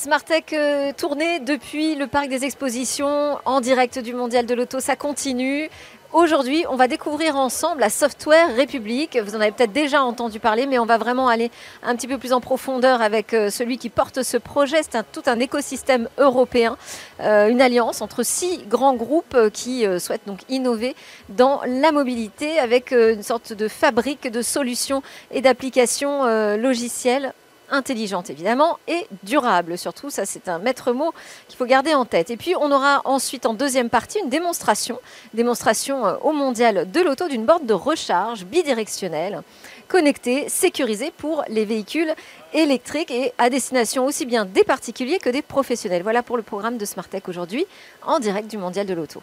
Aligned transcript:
Smartech 0.00 0.52
euh, 0.52 0.92
tournée 0.96 1.40
depuis 1.40 1.96
le 1.96 2.06
parc 2.06 2.28
des 2.28 2.44
expositions 2.44 3.36
en 3.44 3.60
direct 3.60 3.98
du 3.98 4.14
Mondial 4.14 4.46
de 4.46 4.54
l'Auto, 4.54 4.78
ça 4.78 4.94
continue. 4.94 5.68
Aujourd'hui, 6.12 6.64
on 6.70 6.76
va 6.76 6.86
découvrir 6.86 7.34
ensemble 7.34 7.80
la 7.80 7.90
Software 7.90 8.54
République. 8.54 9.18
Vous 9.20 9.34
en 9.34 9.40
avez 9.40 9.50
peut-être 9.50 9.72
déjà 9.72 10.04
entendu 10.04 10.38
parler, 10.38 10.66
mais 10.66 10.78
on 10.78 10.86
va 10.86 10.98
vraiment 10.98 11.26
aller 11.26 11.50
un 11.82 11.96
petit 11.96 12.06
peu 12.06 12.16
plus 12.16 12.32
en 12.32 12.40
profondeur 12.40 13.02
avec 13.02 13.34
euh, 13.34 13.50
celui 13.50 13.76
qui 13.76 13.90
porte 13.90 14.22
ce 14.22 14.36
projet. 14.36 14.82
C'est 14.88 15.02
tout 15.10 15.24
un 15.26 15.40
écosystème 15.40 16.08
européen, 16.16 16.76
euh, 17.20 17.48
une 17.48 17.60
alliance 17.60 18.00
entre 18.00 18.22
six 18.22 18.64
grands 18.68 18.94
groupes 18.94 19.34
euh, 19.34 19.50
qui 19.50 19.84
souhaitent 19.98 20.26
donc 20.28 20.42
innover 20.48 20.94
dans 21.28 21.60
la 21.66 21.90
mobilité 21.90 22.60
avec 22.60 22.92
une 22.92 23.24
sorte 23.24 23.52
de 23.52 23.66
fabrique 23.66 24.30
de 24.30 24.42
solutions 24.42 25.02
et 25.32 25.40
d'applications 25.40 26.24
logicielles 26.56 27.34
intelligente 27.70 28.30
évidemment 28.30 28.78
et 28.88 29.06
durable 29.22 29.78
surtout. 29.78 30.10
Ça, 30.10 30.26
c'est 30.26 30.48
un 30.48 30.58
maître 30.58 30.92
mot 30.92 31.12
qu'il 31.48 31.56
faut 31.56 31.66
garder 31.66 31.94
en 31.94 32.04
tête. 32.04 32.30
Et 32.30 32.36
puis, 32.36 32.54
on 32.56 32.70
aura 32.70 33.02
ensuite 33.04 33.46
en 33.46 33.54
deuxième 33.54 33.90
partie 33.90 34.18
une 34.20 34.28
démonstration, 34.28 34.98
démonstration 35.34 36.06
euh, 36.06 36.16
au 36.22 36.32
mondial 36.32 36.90
de 36.90 37.00
l'auto 37.00 37.28
d'une 37.28 37.44
borne 37.44 37.66
de 37.66 37.74
recharge 37.74 38.44
bidirectionnelle 38.44 39.42
connectée, 39.88 40.48
sécurisée 40.48 41.10
pour 41.16 41.44
les 41.48 41.64
véhicules 41.64 42.14
électriques 42.52 43.10
et 43.10 43.32
à 43.38 43.50
destination 43.50 44.04
aussi 44.04 44.26
bien 44.26 44.44
des 44.44 44.64
particuliers 44.64 45.18
que 45.18 45.30
des 45.30 45.42
professionnels. 45.42 46.02
Voilà 46.02 46.22
pour 46.22 46.36
le 46.36 46.42
programme 46.42 46.76
de 46.76 46.84
Smartech 46.84 47.28
aujourd'hui 47.28 47.66
en 48.02 48.18
direct 48.18 48.50
du 48.50 48.58
mondial 48.58 48.86
de 48.86 48.94
l'auto. 48.94 49.22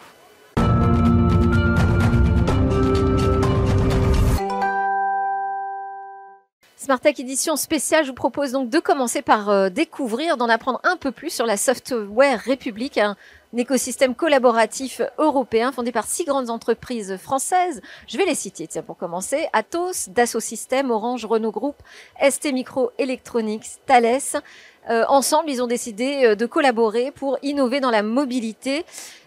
Smartech 6.77 7.21
édition 7.21 7.55
spéciale, 7.55 8.03
je 8.03 8.09
vous 8.09 8.15
propose 8.15 8.51
donc 8.51 8.69
de 8.69 8.79
commencer 8.79 9.21
par 9.21 9.49
euh, 9.49 9.69
découvrir, 9.69 10.35
d'en 10.35 10.49
apprendre 10.49 10.81
un 10.83 10.97
peu 10.97 11.11
plus 11.11 11.29
sur 11.29 11.45
la 11.45 11.55
Software 11.55 12.41
République, 12.41 12.97
un, 12.97 13.15
écosystème 13.55 14.13
collaboratif 14.13 15.01
européen 15.17 15.71
fondé 15.71 15.93
par 15.93 16.05
six 16.05 16.25
grandes 16.25 16.49
entreprises 16.49 17.15
françaises. 17.15 17.81
Je 18.05 18.17
vais 18.17 18.25
les 18.25 18.35
citer, 18.35 18.67
tiens, 18.67 18.81
pour 18.81 18.97
commencer. 18.97 19.47
Atos, 19.53 20.09
Dassault 20.09 20.41
Systèmes, 20.41 20.91
Orange, 20.91 21.23
Renault 21.23 21.51
Group, 21.51 21.77
ST 22.21 22.51
Micro 22.51 22.91
Electronics, 22.97 23.65
Thales. 23.85 24.41
Euh, 24.89 25.03
ensemble, 25.07 25.49
ils 25.49 25.61
ont 25.61 25.67
décidé 25.67 26.25
euh, 26.25 26.35
de 26.35 26.45
collaborer 26.45 27.11
pour 27.11 27.37
innover 27.41 27.79
dans 27.79 27.91
la 27.91 28.03
mobilité. 28.03 28.85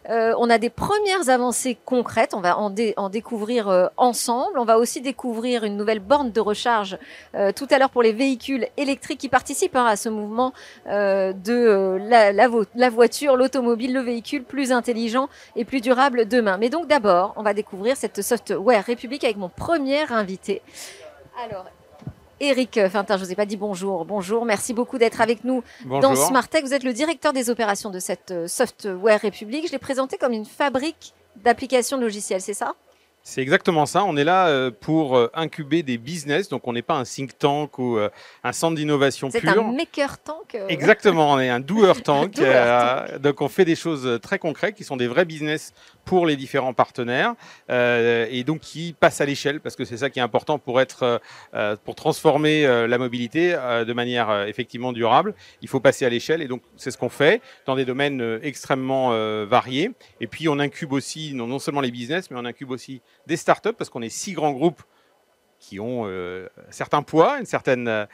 Euh, 0.08 0.32
on 0.38 0.48
a 0.48 0.56
des 0.56 0.70
premières 0.70 1.28
avancées 1.28 1.76
concrètes, 1.84 2.32
on 2.32 2.40
va 2.40 2.56
en, 2.56 2.74
en 2.96 3.08
découvrir 3.10 3.68
euh, 3.68 3.88
ensemble. 3.96 4.58
On 4.58 4.64
va 4.64 4.78
aussi 4.78 5.02
découvrir 5.02 5.64
une 5.64 5.76
nouvelle 5.76 5.98
borne 6.00 6.32
de 6.32 6.40
recharge 6.40 6.96
euh, 7.34 7.52
tout 7.52 7.66
à 7.70 7.78
l'heure 7.78 7.90
pour 7.90 8.02
les 8.02 8.12
véhicules 8.12 8.68
électriques 8.78 9.20
qui 9.20 9.28
participent 9.28 9.76
hein, 9.76 9.84
à 9.84 9.96
ce 9.96 10.08
mouvement 10.08 10.54
euh, 10.86 11.34
de 11.34 11.98
la, 12.08 12.32
la 12.32 12.48
la 12.74 12.90
voiture, 12.90 13.36
l'automobile, 13.36 13.92
le 13.92 14.00
véhicule 14.00 14.44
plus 14.44 14.72
intelligent 14.72 15.28
et 15.56 15.66
plus 15.66 15.82
durable 15.82 16.26
demain. 16.26 16.56
Mais 16.56 16.70
donc 16.70 16.86
d'abord, 16.86 17.34
on 17.36 17.42
va 17.42 17.52
découvrir 17.52 17.96
cette 17.96 18.22
software 18.22 18.84
République 18.84 19.24
avec 19.24 19.36
mon 19.36 19.50
premier 19.50 20.10
invité. 20.10 20.62
Alors, 21.44 21.66
Eric 22.40 22.78
Fintin, 22.88 23.16
je 23.16 23.24
vous 23.24 23.32
ai 23.32 23.34
pas 23.34 23.46
dit 23.46 23.56
bonjour. 23.56 24.04
Bonjour, 24.04 24.44
merci 24.44 24.72
beaucoup 24.72 24.98
d'être 24.98 25.20
avec 25.20 25.44
nous 25.44 25.62
dans 25.84 26.00
Bonjour. 26.00 26.26
Smartech. 26.26 26.64
Vous 26.64 26.74
êtes 26.74 26.84
le 26.84 26.92
directeur 26.92 27.32
des 27.32 27.50
opérations 27.50 27.90
de 27.90 27.98
cette 27.98 28.30
euh, 28.30 28.46
Software 28.46 29.20
République. 29.20 29.66
Je 29.66 29.72
l'ai 29.72 29.78
présenté 29.78 30.18
comme 30.18 30.32
une 30.32 30.44
fabrique 30.44 31.14
d'applications 31.36 31.98
logicielles, 31.98 32.40
c'est 32.40 32.54
ça? 32.54 32.74
C'est 33.30 33.42
exactement 33.42 33.84
ça. 33.84 34.04
On 34.04 34.16
est 34.16 34.24
là 34.24 34.48
euh, 34.48 34.70
pour 34.70 35.14
euh, 35.14 35.30
incuber 35.34 35.82
des 35.82 35.98
business. 35.98 36.48
Donc, 36.48 36.66
on 36.66 36.72
n'est 36.72 36.80
pas 36.80 36.94
un 36.94 37.04
think 37.04 37.36
tank 37.36 37.78
ou 37.78 37.98
euh, 37.98 38.08
un 38.42 38.52
centre 38.54 38.74
d'innovation 38.74 39.28
C'est 39.30 39.42
pur. 39.42 39.50
un 39.50 39.70
maker 39.70 40.16
tank. 40.16 40.54
euh, 40.54 40.66
Exactement, 40.68 41.32
on 41.32 41.38
est 41.38 41.50
un 41.50 41.60
doer 41.60 41.92
tank. 42.02 42.36
Doer 42.36 42.46
euh, 42.46 43.18
donc, 43.18 43.42
on 43.42 43.48
fait 43.48 43.66
des 43.66 43.76
choses 43.76 44.18
très 44.22 44.38
concrètes 44.38 44.74
qui 44.76 44.82
sont 44.82 44.96
des 44.96 45.08
vrais 45.08 45.26
business 45.26 45.74
pour 46.06 46.24
les 46.24 46.36
différents 46.36 46.72
partenaires 46.72 47.34
et 47.68 48.42
donc 48.46 48.60
qui 48.60 48.94
passent 48.98 49.20
à 49.20 49.26
l'échelle 49.26 49.60
parce 49.60 49.76
que 49.76 49.84
c'est 49.84 49.98
ça 49.98 50.08
qui 50.08 50.20
est 50.20 50.22
important 50.22 50.58
pour 50.58 50.80
être, 50.80 51.20
pour 51.84 51.94
transformer 51.96 52.66
la 52.88 52.96
mobilité 52.96 53.50
de 53.52 53.92
manière 53.92 54.44
effectivement 54.48 54.94
durable. 54.94 55.34
Il 55.60 55.68
faut 55.68 55.80
passer 55.80 56.06
à 56.06 56.08
l'échelle 56.08 56.40
et 56.40 56.48
donc 56.48 56.62
c'est 56.78 56.90
ce 56.90 56.96
qu'on 56.96 57.10
fait 57.10 57.42
dans 57.66 57.76
des 57.76 57.84
domaines 57.84 58.40
extrêmement 58.42 59.10
variés. 59.44 59.90
Et 60.22 60.26
puis 60.26 60.48
on 60.48 60.58
incube 60.58 60.94
aussi 60.94 61.34
non 61.34 61.58
seulement 61.58 61.82
les 61.82 61.90
business, 61.90 62.30
mais 62.30 62.38
on 62.40 62.46
incube 62.46 62.70
aussi 62.70 63.02
des 63.28 63.36
startups 63.36 63.74
parce 63.74 63.90
qu'on 63.90 64.02
est 64.02 64.08
six 64.08 64.32
grands 64.32 64.52
groupes 64.52 64.82
qui 65.60 65.80
ont 65.80 66.04
euh, 66.06 66.48
un 66.68 66.72
certain 66.72 67.02
poids, 67.02 67.38
une 67.38 67.46
certaine, 67.46 68.06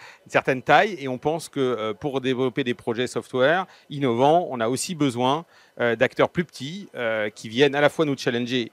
taille, 0.63 0.97
et 0.99 1.09
on 1.09 1.19
pense 1.19 1.49
que 1.49 1.61
euh, 1.61 1.95
pour 1.95 2.21
développer 2.21 2.65
des 2.65 2.75
projets 2.75 3.07
software 3.07 3.67
innovants, 3.91 4.47
on 4.51 4.61
a 4.61 4.69
aussi 4.69 4.95
besoin 4.95 5.45
euh, 5.81 5.95
d'acteurs 5.95 6.31
plus 6.31 6.45
petits 6.45 6.89
euh, 6.95 7.31
qui 7.31 7.49
viennent 7.49 7.75
à 7.75 7.81
la 7.81 7.89
fois 7.89 8.07
nous 8.07 8.17
challenger 8.17 8.73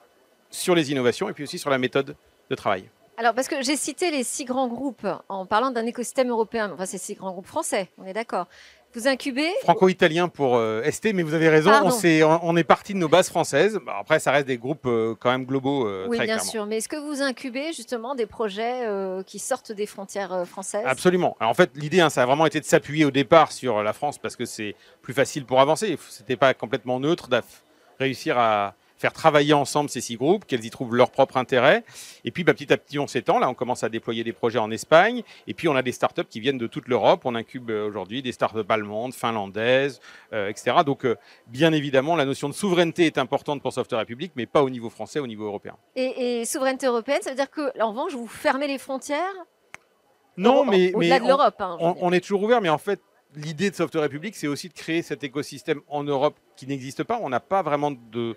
sur 0.49 0.73
les 0.73 0.91
innovations 0.91 1.29
et 1.29 1.33
puis 1.33 1.43
aussi 1.43 1.59
sur 1.59 1.69
la 1.69 1.77
méthode 1.77 2.15
de 2.49 2.55
travail. 2.55 2.89
Alors, 3.17 3.33
parce 3.33 3.47
que 3.47 3.61
j'ai 3.61 3.75
cité 3.75 4.09
les 4.09 4.23
six 4.23 4.45
grands 4.45 4.67
groupes 4.67 5.07
en 5.29 5.45
parlant 5.45 5.69
d'un 5.69 5.85
écosystème 5.85 6.29
européen. 6.29 6.71
Enfin, 6.73 6.85
c'est 6.85 6.97
six 6.97 7.15
grands 7.15 7.31
groupes 7.31 7.45
français, 7.45 7.89
on 7.97 8.05
est 8.05 8.13
d'accord. 8.13 8.47
Vous 8.93 9.07
incubez 9.07 9.49
Franco-italien 9.63 10.27
pour 10.27 10.57
euh, 10.57 10.83
ST, 10.89 11.13
mais 11.13 11.23
vous 11.23 11.33
avez 11.33 11.47
raison, 11.47 11.69
Pardon. 11.69 11.95
on, 12.43 12.57
est 12.57 12.63
parti 12.63 12.93
de 12.93 12.97
nos 12.97 13.07
bases 13.07 13.29
françaises. 13.29 13.79
Bah, 13.85 13.95
après, 14.01 14.19
ça 14.19 14.31
reste 14.31 14.47
des 14.47 14.57
groupes 14.57 14.85
euh, 14.85 15.15
quand 15.17 15.31
même 15.31 15.45
globaux, 15.45 15.87
euh, 15.87 16.07
Oui, 16.09 16.17
très 16.17 16.25
bien 16.25 16.35
clairement. 16.35 16.51
sûr. 16.51 16.65
Mais 16.65 16.77
est-ce 16.77 16.89
que 16.89 16.97
vous 16.97 17.21
incubez 17.21 17.71
justement 17.71 18.15
des 18.15 18.25
projets 18.25 18.81
qui 19.25 19.39
sortent 19.39 19.71
des 19.71 19.85
frontières 19.85 20.45
françaises? 20.45 20.83
Absolument. 20.85 21.37
Alors, 21.39 21.51
en 21.51 21.53
fait, 21.55 21.71
l'idée, 21.75 22.01
hein, 22.01 22.09
ça 22.09 22.23
a 22.23 22.25
vraiment 22.25 22.45
été 22.45 22.59
de 22.59 22.65
s'appuyer 22.65 23.05
au 23.05 23.11
départ 23.11 23.51
sur 23.51 23.81
la 23.81 23.93
France 23.93 24.17
parce 24.17 24.35
que 24.35 24.45
c'est 24.45 24.75
plus 25.01 25.13
facile 25.13 25.45
pour 25.45 25.61
avancer. 25.61 25.97
C'était 26.09 26.35
pas 26.35 26.53
complètement 26.53 26.99
neutre 26.99 27.29
réussir 27.99 28.37
à 28.37 28.73
faire 29.01 29.13
travailler 29.13 29.53
ensemble 29.53 29.89
ces 29.89 29.99
six 29.99 30.15
groupes, 30.15 30.45
qu'elles 30.45 30.63
y 30.63 30.69
trouvent 30.69 30.95
leur 30.95 31.09
propre 31.09 31.37
intérêt. 31.37 31.83
Et 32.23 32.29
puis, 32.29 32.43
bah, 32.43 32.53
petit 32.53 32.71
à 32.71 32.77
petit, 32.77 32.99
on 32.99 33.07
s'étend. 33.07 33.39
Là, 33.39 33.49
on 33.49 33.55
commence 33.55 33.83
à 33.83 33.89
déployer 33.89 34.23
des 34.23 34.31
projets 34.31 34.59
en 34.59 34.69
Espagne. 34.69 35.23
Et 35.47 35.55
puis, 35.55 35.67
on 35.67 35.75
a 35.75 35.81
des 35.81 35.91
startups 35.91 36.25
qui 36.29 36.39
viennent 36.39 36.59
de 36.59 36.67
toute 36.67 36.87
l'Europe. 36.87 37.21
On 37.25 37.33
incube 37.33 37.71
euh, 37.71 37.87
aujourd'hui 37.87 38.21
des 38.21 38.31
startups 38.31 38.59
allemandes, 38.69 39.15
finlandaises, 39.15 39.99
euh, 40.33 40.49
etc. 40.49 40.77
Donc, 40.85 41.03
euh, 41.05 41.15
bien 41.47 41.73
évidemment, 41.73 42.15
la 42.15 42.25
notion 42.25 42.47
de 42.47 42.53
souveraineté 42.53 43.07
est 43.07 43.17
importante 43.17 43.63
pour 43.63 43.73
Software 43.73 43.99
République, 44.01 44.33
mais 44.35 44.45
pas 44.45 44.61
au 44.61 44.69
niveau 44.69 44.91
français, 44.91 45.17
au 45.19 45.25
niveau 45.27 45.45
européen. 45.45 45.75
et, 45.95 46.41
et 46.41 46.45
souveraineté 46.45 46.85
européenne, 46.85 47.21
ça 47.23 47.31
veut 47.31 47.35
dire 47.35 47.49
que, 47.49 47.81
en 47.81 47.89
revanche, 47.89 48.13
vous 48.13 48.27
fermez 48.27 48.67
les 48.67 48.77
frontières 48.77 49.33
Non, 50.37 50.59
Au- 50.61 50.65
mais, 50.65 50.93
au-delà 50.93 51.15
mais 51.15 51.19
de 51.19 51.25
on- 51.25 51.27
l'Europe. 51.27 51.55
hein, 51.59 51.77
on 51.99 52.13
est 52.13 52.21
toujours 52.21 52.43
ouvert, 52.43 52.61
mais 52.61 52.69
en 52.69 52.77
fait, 52.77 53.01
l'idée 53.35 53.69
de 53.71 53.75
Software 53.75 54.03
République, 54.03 54.35
c'est 54.35 54.47
aussi 54.47 54.69
de 54.69 54.73
créer 54.73 55.01
cet 55.01 55.23
écosystème 55.23 55.81
en 55.87 56.03
Europe 56.03 56.35
qui 56.55 56.67
n'existe 56.67 57.03
pas. 57.03 57.17
On 57.21 57.29
n'a 57.29 57.39
pas 57.39 57.61
vraiment 57.63 57.91
de 57.91 58.35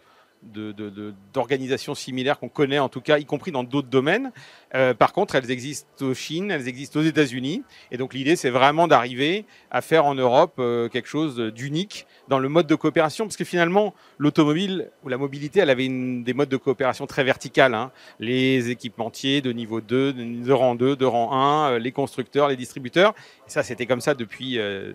d'organisations 1.32 1.94
similaires 1.94 2.38
qu'on 2.38 2.49
connaît 2.49 2.78
en 2.78 2.88
tout 2.88 3.00
cas, 3.00 3.19
y 3.19 3.25
compris 3.25 3.53
dans 3.53 3.65
d'autres 3.65 3.88
domaines. 3.88 4.32
Euh, 4.75 4.94
par 4.94 5.12
contre, 5.12 5.34
elles 5.34 5.50
existent 5.50 6.06
au 6.06 6.15
Chine, 6.15 6.50
elles 6.50 6.69
existent 6.69 7.00
aux 7.00 7.05
États-Unis, 7.05 7.62
et 7.91 7.97
donc 7.97 8.15
l'idée 8.15 8.37
c'est 8.37 8.50
vraiment 8.50 8.88
d'arriver 8.88 9.44
à 9.71 9.81
faire 9.81 10.05
en 10.06 10.15
Europe 10.15 10.55
euh, 10.59 10.88
quelque 10.88 11.09
chose 11.09 11.37
d'unique 11.55 12.06
dans 12.28 12.38
le 12.38 12.49
mode 12.49 12.66
de 12.66 12.75
coopération, 12.75 13.25
parce 13.25 13.37
que 13.37 13.44
finalement 13.44 13.94
l'automobile 14.19 14.91
ou 15.03 15.09
la 15.09 15.16
mobilité, 15.19 15.60
elle 15.60 15.71
avait 15.71 15.88
des 15.88 16.34
modes 16.34 16.49
de 16.49 16.56
coopération 16.56 17.06
très 17.06 17.25
verticales. 17.25 17.75
hein. 17.75 17.91
Les 18.21 18.71
équipementiers 18.71 19.41
de 19.41 19.53
niveau 19.53 19.81
2, 19.81 20.12
de 20.12 20.53
rang 20.53 20.75
2, 20.75 20.97
de 20.97 21.05
rang 21.05 21.32
1, 21.32 21.72
euh, 21.72 21.78
les 21.78 21.93
constructeurs, 21.93 22.49
les 22.49 22.56
distributeurs. 22.56 23.15
Et 23.47 23.50
ça, 23.50 23.62
c'était 23.62 23.87
comme 23.87 24.00
ça 24.00 24.15
depuis, 24.15 24.59
euh, 24.59 24.93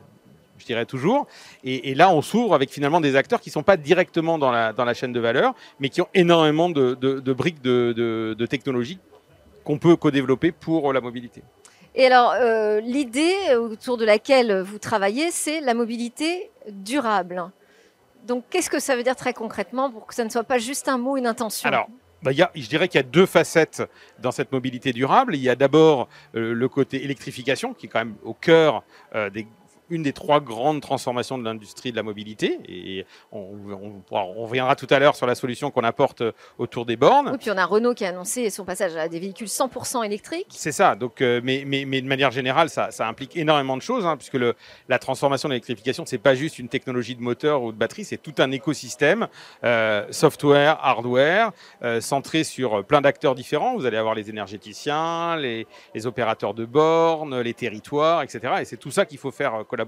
je 0.59 0.65
dirais 0.65 0.85
toujours. 0.85 1.27
Et, 1.63 1.89
et 1.89 1.95
là, 1.95 2.11
on 2.11 2.21
s'ouvre 2.21 2.53
avec 2.53 2.69
finalement 2.69 3.01
des 3.01 3.15
acteurs 3.15 3.41
qui 3.41 3.49
ne 3.49 3.53
sont 3.53 3.63
pas 3.63 3.77
directement 3.77 4.37
dans 4.37 4.51
la, 4.51 4.73
dans 4.73 4.85
la 4.85 4.93
chaîne 4.93 5.13
de 5.13 5.19
valeur, 5.19 5.55
mais 5.79 5.89
qui 5.89 6.01
ont 6.01 6.09
énormément 6.13 6.69
de, 6.69 6.95
de- 6.95 7.19
de 7.19 7.33
briques 7.33 7.61
de, 7.61 7.93
de, 7.95 8.35
de 8.37 8.45
technologie 8.45 8.99
qu'on 9.63 9.77
peut 9.77 9.95
co-développer 9.95 10.51
pour 10.51 10.93
la 10.93 11.01
mobilité. 11.01 11.41
Et 11.95 12.05
alors, 12.05 12.33
euh, 12.39 12.79
l'idée 12.81 13.33
autour 13.55 13.97
de 13.97 14.05
laquelle 14.05 14.61
vous 14.61 14.77
travaillez, 14.77 15.31
c'est 15.31 15.59
la 15.61 15.73
mobilité 15.73 16.51
durable. 16.69 17.43
Donc, 18.27 18.43
qu'est-ce 18.49 18.69
que 18.69 18.79
ça 18.79 18.95
veut 18.95 19.03
dire 19.03 19.15
très 19.15 19.33
concrètement 19.33 19.89
pour 19.89 20.05
que 20.05 20.13
ça 20.13 20.23
ne 20.23 20.29
soit 20.29 20.43
pas 20.43 20.59
juste 20.59 20.87
un 20.87 20.97
mot, 20.97 21.17
une 21.17 21.25
intention? 21.25 21.67
Alors, 21.67 21.87
bah, 22.21 22.31
y 22.31 22.41
a, 22.41 22.51
je 22.53 22.67
dirais 22.67 22.87
qu'il 22.87 22.99
y 22.99 23.03
a 23.03 23.07
deux 23.07 23.25
facettes 23.25 23.81
dans 24.19 24.31
cette 24.31 24.51
mobilité 24.51 24.91
durable. 24.93 25.35
Il 25.35 25.41
y 25.41 25.49
a 25.49 25.55
d'abord 25.55 26.09
euh, 26.35 26.53
le 26.53 26.69
côté 26.69 27.03
électrification, 27.03 27.73
qui 27.73 27.87
est 27.87 27.89
quand 27.89 27.99
même 27.99 28.15
au 28.23 28.33
cœur 28.33 28.83
euh, 29.15 29.29
des 29.29 29.47
une 29.89 30.03
des 30.03 30.13
trois 30.13 30.39
grandes 30.39 30.81
transformations 30.81 31.37
de 31.37 31.43
l'industrie 31.43 31.91
de 31.91 31.95
la 31.95 32.03
mobilité. 32.03 32.59
Et 32.67 33.05
on, 33.31 33.39
on 33.71 33.91
pourra- 34.01 34.25
on 34.25 34.43
reviendra 34.45 34.75
tout 34.75 34.87
à 34.89 34.99
l'heure 34.99 35.15
sur 35.15 35.25
la 35.27 35.35
solution 35.35 35.71
qu'on 35.71 35.83
apporte 35.83 36.21
euh, 36.21 36.31
autour 36.57 36.85
des 36.85 36.95
bornes. 36.95 37.29
Oui, 37.31 37.37
puis 37.39 37.51
on 37.51 37.57
a 37.57 37.65
Renault 37.65 37.93
qui 37.93 38.05
a 38.05 38.09
annoncé 38.09 38.49
son 38.49 38.65
passage 38.65 38.95
à 38.95 39.07
des 39.07 39.19
véhicules 39.19 39.47
100% 39.47 40.05
électriques. 40.05 40.47
C'est 40.51 40.71
ça. 40.71 40.95
Donc, 40.95 41.21
euh, 41.21 41.41
mais, 41.43 41.63
mais, 41.65 41.85
mais 41.85 42.01
de 42.01 42.07
manière 42.07 42.31
générale, 42.31 42.69
ça, 42.69 42.91
ça 42.91 43.07
implique 43.07 43.35
énormément 43.35 43.77
de 43.77 43.81
choses, 43.81 44.05
hein, 44.05 44.15
puisque 44.17 44.33
le, 44.35 44.53
la 44.87 44.99
transformation 44.99 45.49
de 45.49 45.53
l'électrification, 45.53 46.05
c'est 46.05 46.17
pas 46.17 46.35
juste 46.35 46.59
une 46.59 46.69
technologie 46.69 47.15
de 47.15 47.21
moteur 47.21 47.63
ou 47.63 47.71
de 47.71 47.77
batterie, 47.77 48.03
c'est 48.05 48.17
tout 48.17 48.35
un 48.37 48.51
écosystème, 48.51 49.27
euh, 49.63 50.05
software, 50.11 50.77
hardware, 50.81 51.51
euh, 51.83 51.99
centré 52.01 52.43
sur 52.43 52.83
plein 52.85 53.01
d'acteurs 53.01 53.35
différents. 53.35 53.75
Vous 53.75 53.85
allez 53.85 53.97
avoir 53.97 54.13
les 54.15 54.29
énergéticiens, 54.29 55.35
les, 55.37 55.65
les 55.95 56.07
opérateurs 56.07 56.53
de 56.53 56.65
bornes, 56.65 57.39
les 57.41 57.53
territoires, 57.53 58.21
etc. 58.21 58.53
Et 58.61 58.65
c'est 58.65 58.77
tout 58.77 58.91
ça 58.91 59.05
qu'il 59.05 59.17
faut 59.17 59.31
faire 59.31 59.63
collaborer 59.67 59.78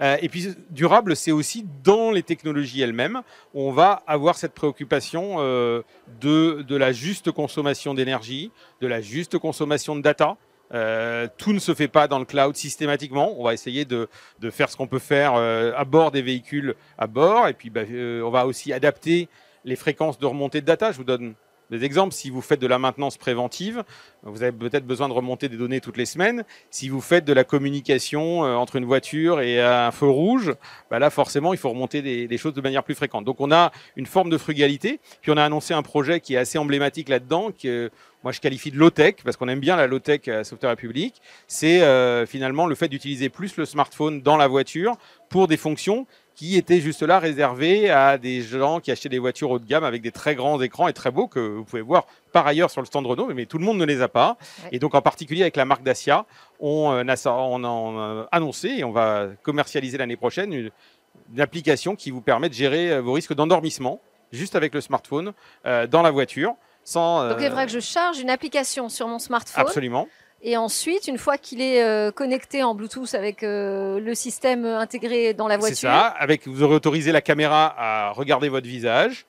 Euh, 0.00 0.16
et 0.20 0.28
puis 0.28 0.54
durable, 0.70 1.16
c'est 1.16 1.32
aussi 1.32 1.66
dans 1.82 2.10
les 2.10 2.22
technologies 2.22 2.80
elles-mêmes, 2.80 3.22
on 3.54 3.72
va 3.72 4.02
avoir 4.06 4.36
cette 4.36 4.54
préoccupation 4.54 5.36
euh, 5.38 5.82
de, 6.20 6.62
de 6.66 6.76
la 6.76 6.92
juste 6.92 7.30
consommation 7.30 7.94
d'énergie, 7.94 8.50
de 8.80 8.86
la 8.86 9.00
juste 9.00 9.38
consommation 9.38 9.96
de 9.96 10.02
data. 10.02 10.36
Euh, 10.72 11.28
tout 11.36 11.52
ne 11.52 11.58
se 11.58 11.74
fait 11.74 11.88
pas 11.88 12.08
dans 12.08 12.18
le 12.18 12.24
cloud 12.24 12.56
systématiquement. 12.56 13.34
On 13.38 13.44
va 13.44 13.54
essayer 13.54 13.84
de, 13.84 14.08
de 14.40 14.50
faire 14.50 14.70
ce 14.70 14.76
qu'on 14.76 14.88
peut 14.88 14.98
faire 14.98 15.34
à 15.34 15.84
bord 15.84 16.10
des 16.10 16.22
véhicules 16.22 16.74
à 16.98 17.06
bord. 17.06 17.46
Et 17.48 17.52
puis, 17.52 17.70
bah, 17.70 17.82
on 17.88 18.30
va 18.30 18.46
aussi 18.46 18.72
adapter 18.72 19.28
les 19.64 19.76
fréquences 19.76 20.18
de 20.18 20.26
remontée 20.26 20.60
de 20.60 20.66
data. 20.66 20.90
Je 20.90 20.96
vous 20.96 21.04
donne 21.04 21.34
des 21.70 21.84
exemples. 21.84 22.14
Si 22.14 22.30
vous 22.30 22.40
faites 22.40 22.60
de 22.60 22.66
la 22.66 22.78
maintenance 22.78 23.16
préventive, 23.16 23.84
vous 24.22 24.42
avez 24.42 24.52
peut-être 24.52 24.86
besoin 24.86 25.08
de 25.08 25.12
remonter 25.12 25.48
des 25.48 25.56
données 25.56 25.80
toutes 25.80 25.96
les 25.96 26.06
semaines. 26.06 26.44
Si 26.70 26.88
vous 26.88 27.00
faites 27.00 27.24
de 27.24 27.32
la 27.32 27.44
communication 27.44 28.44
euh, 28.44 28.54
entre 28.54 28.76
une 28.76 28.84
voiture 28.84 29.40
et 29.40 29.60
un 29.60 29.90
feu 29.90 30.08
rouge, 30.08 30.54
bah 30.90 30.98
là 30.98 31.10
forcément 31.10 31.52
il 31.52 31.58
faut 31.58 31.70
remonter 31.70 32.02
des, 32.02 32.38
choses 32.38 32.54
de 32.54 32.60
manière 32.60 32.82
plus 32.82 32.94
fréquente. 32.94 33.24
Donc 33.24 33.40
on 33.40 33.52
a 33.52 33.72
une 33.96 34.06
forme 34.06 34.30
de 34.30 34.38
frugalité. 34.38 35.00
Puis 35.20 35.30
on 35.30 35.36
a 35.36 35.44
annoncé 35.44 35.74
un 35.74 35.82
projet 35.82 36.20
qui 36.20 36.34
est 36.34 36.38
assez 36.38 36.58
emblématique 36.58 37.08
là-dedans, 37.08 37.50
que 37.50 37.90
moi 38.22 38.32
je 38.32 38.40
qualifie 38.40 38.70
de 38.70 38.78
low-tech, 38.78 39.16
parce 39.24 39.36
qu'on 39.36 39.48
aime 39.48 39.60
bien 39.60 39.76
la 39.76 39.86
low-tech 39.86 40.28
à 40.28 40.44
Software 40.44 40.70
République. 40.70 41.20
C'est 41.46 41.82
euh, 41.82 42.26
finalement 42.26 42.66
le 42.66 42.74
fait 42.74 42.88
d'utiliser 42.88 43.28
plus 43.28 43.56
le 43.56 43.66
smartphone 43.66 44.22
dans 44.22 44.36
la 44.36 44.48
voiture 44.48 44.96
pour 45.28 45.48
des 45.48 45.56
fonctions 45.56 46.06
qui 46.34 46.56
était 46.56 46.80
juste 46.80 47.02
là 47.02 47.18
réservé 47.18 47.90
à 47.90 48.18
des 48.18 48.42
gens 48.42 48.80
qui 48.80 48.90
achetaient 48.90 49.08
des 49.08 49.18
voitures 49.18 49.50
haut 49.50 49.58
de 49.58 49.66
gamme 49.66 49.84
avec 49.84 50.02
des 50.02 50.10
très 50.10 50.34
grands 50.34 50.60
écrans 50.60 50.88
et 50.88 50.92
très 50.92 51.10
beaux 51.10 51.28
que 51.28 51.40
vous 51.40 51.64
pouvez 51.64 51.82
voir 51.82 52.06
par 52.32 52.46
ailleurs 52.46 52.70
sur 52.70 52.80
le 52.80 52.86
stand 52.86 53.06
Renault, 53.06 53.32
mais 53.34 53.46
tout 53.46 53.58
le 53.58 53.64
monde 53.64 53.78
ne 53.78 53.84
les 53.84 54.02
a 54.02 54.08
pas. 54.08 54.36
Ouais. 54.64 54.70
Et 54.72 54.78
donc 54.78 54.94
en 54.94 55.02
particulier 55.02 55.42
avec 55.42 55.56
la 55.56 55.64
marque 55.64 55.82
Dacia, 55.82 56.26
on, 56.58 56.92
euh, 56.92 57.04
a, 57.06 57.30
on 57.30 57.64
a 57.64 58.28
annoncé 58.32 58.68
et 58.68 58.84
on 58.84 58.90
va 58.90 59.28
commercialiser 59.42 59.98
l'année 59.98 60.16
prochaine 60.16 60.52
une, 60.52 60.70
une, 61.32 61.40
application 61.40 61.94
qui 61.94 62.10
vous 62.10 62.20
permet 62.20 62.48
de 62.48 62.54
gérer 62.54 62.92
euh, 62.92 63.00
vos 63.00 63.12
risques 63.12 63.34
d'endormissement 63.34 64.00
juste 64.32 64.56
avec 64.56 64.74
le 64.74 64.80
smartphone 64.80 65.32
euh, 65.66 65.86
dans 65.86 66.02
la 66.02 66.10
voiture. 66.10 66.54
Sans, 66.82 67.28
donc 67.30 67.38
il 67.40 67.46
faudra 67.46 67.64
que 67.64 67.72
je 67.72 67.80
charge 67.80 68.18
une 68.18 68.28
application 68.28 68.90
sur 68.90 69.08
mon 69.08 69.18
smartphone. 69.18 69.64
Absolument. 69.64 70.06
Et 70.46 70.58
ensuite, 70.58 71.08
une 71.08 71.16
fois 71.16 71.38
qu'il 71.38 71.62
est 71.62 71.82
euh, 71.82 72.12
connecté 72.12 72.62
en 72.62 72.74
Bluetooth 72.74 73.14
avec 73.14 73.42
euh, 73.42 73.98
le 73.98 74.14
système 74.14 74.66
intégré 74.66 75.32
dans 75.32 75.48
la 75.48 75.56
voiture. 75.56 75.76
C'est 75.76 75.86
ça. 75.86 76.06
Avec, 76.06 76.46
vous 76.46 76.62
aurez 76.62 76.74
autorisé 76.74 77.12
la 77.12 77.22
caméra 77.22 77.74
à 77.78 78.10
regarder 78.10 78.50
votre 78.50 78.66
visage. 78.66 79.24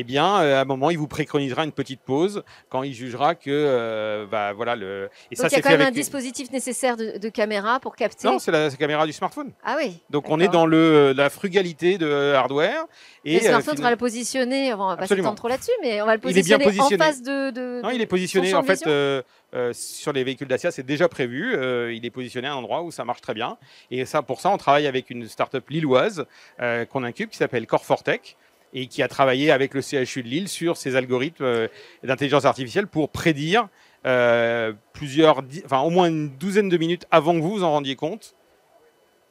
Eh 0.00 0.04
bien, 0.04 0.40
euh, 0.40 0.58
à 0.58 0.60
un 0.60 0.64
moment, 0.64 0.90
il 0.90 0.96
vous 0.96 1.08
préconisera 1.08 1.64
une 1.64 1.72
petite 1.72 2.00
pause 2.00 2.44
quand 2.68 2.84
il 2.84 2.94
jugera 2.94 3.34
que, 3.34 3.50
euh, 3.50 4.26
bah, 4.30 4.52
voilà, 4.52 4.76
le. 4.76 5.10
Et 5.32 5.34
Donc 5.34 5.42
ça, 5.42 5.48
il 5.48 5.56
y 5.56 5.58
a 5.58 5.60
quand 5.60 5.76
même 5.76 5.88
un 5.88 5.90
dispositif 5.90 6.52
nécessaire 6.52 6.96
de, 6.96 7.18
de, 7.18 7.28
caméra 7.28 7.80
pour 7.80 7.96
capter. 7.96 8.28
Non, 8.28 8.38
c'est 8.38 8.52
la, 8.52 8.68
la, 8.68 8.76
caméra 8.76 9.06
du 9.06 9.12
smartphone. 9.12 9.50
Ah 9.64 9.74
oui. 9.76 9.98
Donc 10.08 10.30
on 10.30 10.38
est 10.38 10.46
dans 10.46 10.66
le 10.66 11.12
la 11.16 11.30
frugalité 11.30 11.98
de 11.98 12.32
hardware. 12.32 12.84
Et 13.24 13.40
le 13.40 13.40
smartphone, 13.40 13.74
on 13.80 13.82
va 13.82 13.90
le 13.90 13.96
positionner. 13.96 14.72
On 14.72 14.86
va 14.86 14.96
pas 14.96 15.08
s'étendre 15.08 15.34
trop 15.34 15.48
là-dessus, 15.48 15.72
mais 15.82 16.00
on 16.00 16.06
va 16.06 16.14
le 16.14 16.20
positionner, 16.20 16.62
positionné. 16.62 17.02
en 17.02 17.04
face 17.04 17.20
de. 17.20 17.50
de 17.50 17.80
non, 17.82 17.90
il 17.90 18.00
est 18.00 18.06
positionné 18.06 18.54
en 18.54 18.62
fait. 18.62 18.86
Euh, 18.86 19.20
euh, 19.54 19.72
sur 19.72 20.12
les 20.12 20.24
véhicules 20.24 20.46
Dacia, 20.46 20.70
c'est 20.70 20.82
déjà 20.82 21.08
prévu. 21.08 21.54
Euh, 21.54 21.92
il 21.94 22.04
est 22.04 22.10
positionné 22.10 22.48
à 22.48 22.52
un 22.52 22.56
endroit 22.56 22.82
où 22.82 22.90
ça 22.90 23.04
marche 23.04 23.22
très 23.22 23.34
bien. 23.34 23.56
Et 23.90 24.04
ça, 24.04 24.22
pour 24.22 24.40
ça, 24.40 24.50
on 24.50 24.58
travaille 24.58 24.86
avec 24.86 25.10
une 25.10 25.26
start-up 25.26 25.68
lilloise 25.70 26.26
euh, 26.60 26.84
qu'on 26.84 27.02
incube 27.02 27.30
qui 27.30 27.38
s'appelle 27.38 27.64
Core4Tech 27.64 28.36
et 28.72 28.86
qui 28.86 29.02
a 29.02 29.08
travaillé 29.08 29.50
avec 29.50 29.74
le 29.74 29.80
CHU 29.80 30.22
de 30.22 30.28
Lille 30.28 30.48
sur 30.48 30.76
ces 30.76 30.96
algorithmes 30.96 31.44
euh, 31.44 31.68
d'intelligence 32.02 32.44
artificielle 32.44 32.86
pour 32.86 33.10
prédire 33.10 33.68
euh, 34.06 34.72
plusieurs, 34.92 35.42
enfin 35.64 35.80
au 35.80 35.90
moins 35.90 36.08
une 36.08 36.30
douzaine 36.36 36.68
de 36.68 36.76
minutes 36.76 37.06
avant 37.10 37.34
que 37.34 37.40
vous 37.40 37.50
vous 37.50 37.64
en 37.64 37.70
rendiez 37.70 37.96
compte 37.96 38.34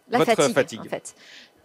la 0.10 0.19
votre 0.19 0.36
fatigue, 0.36 0.54
fatigue. 0.54 0.80
En 0.80 0.89
fait. 0.89 1.16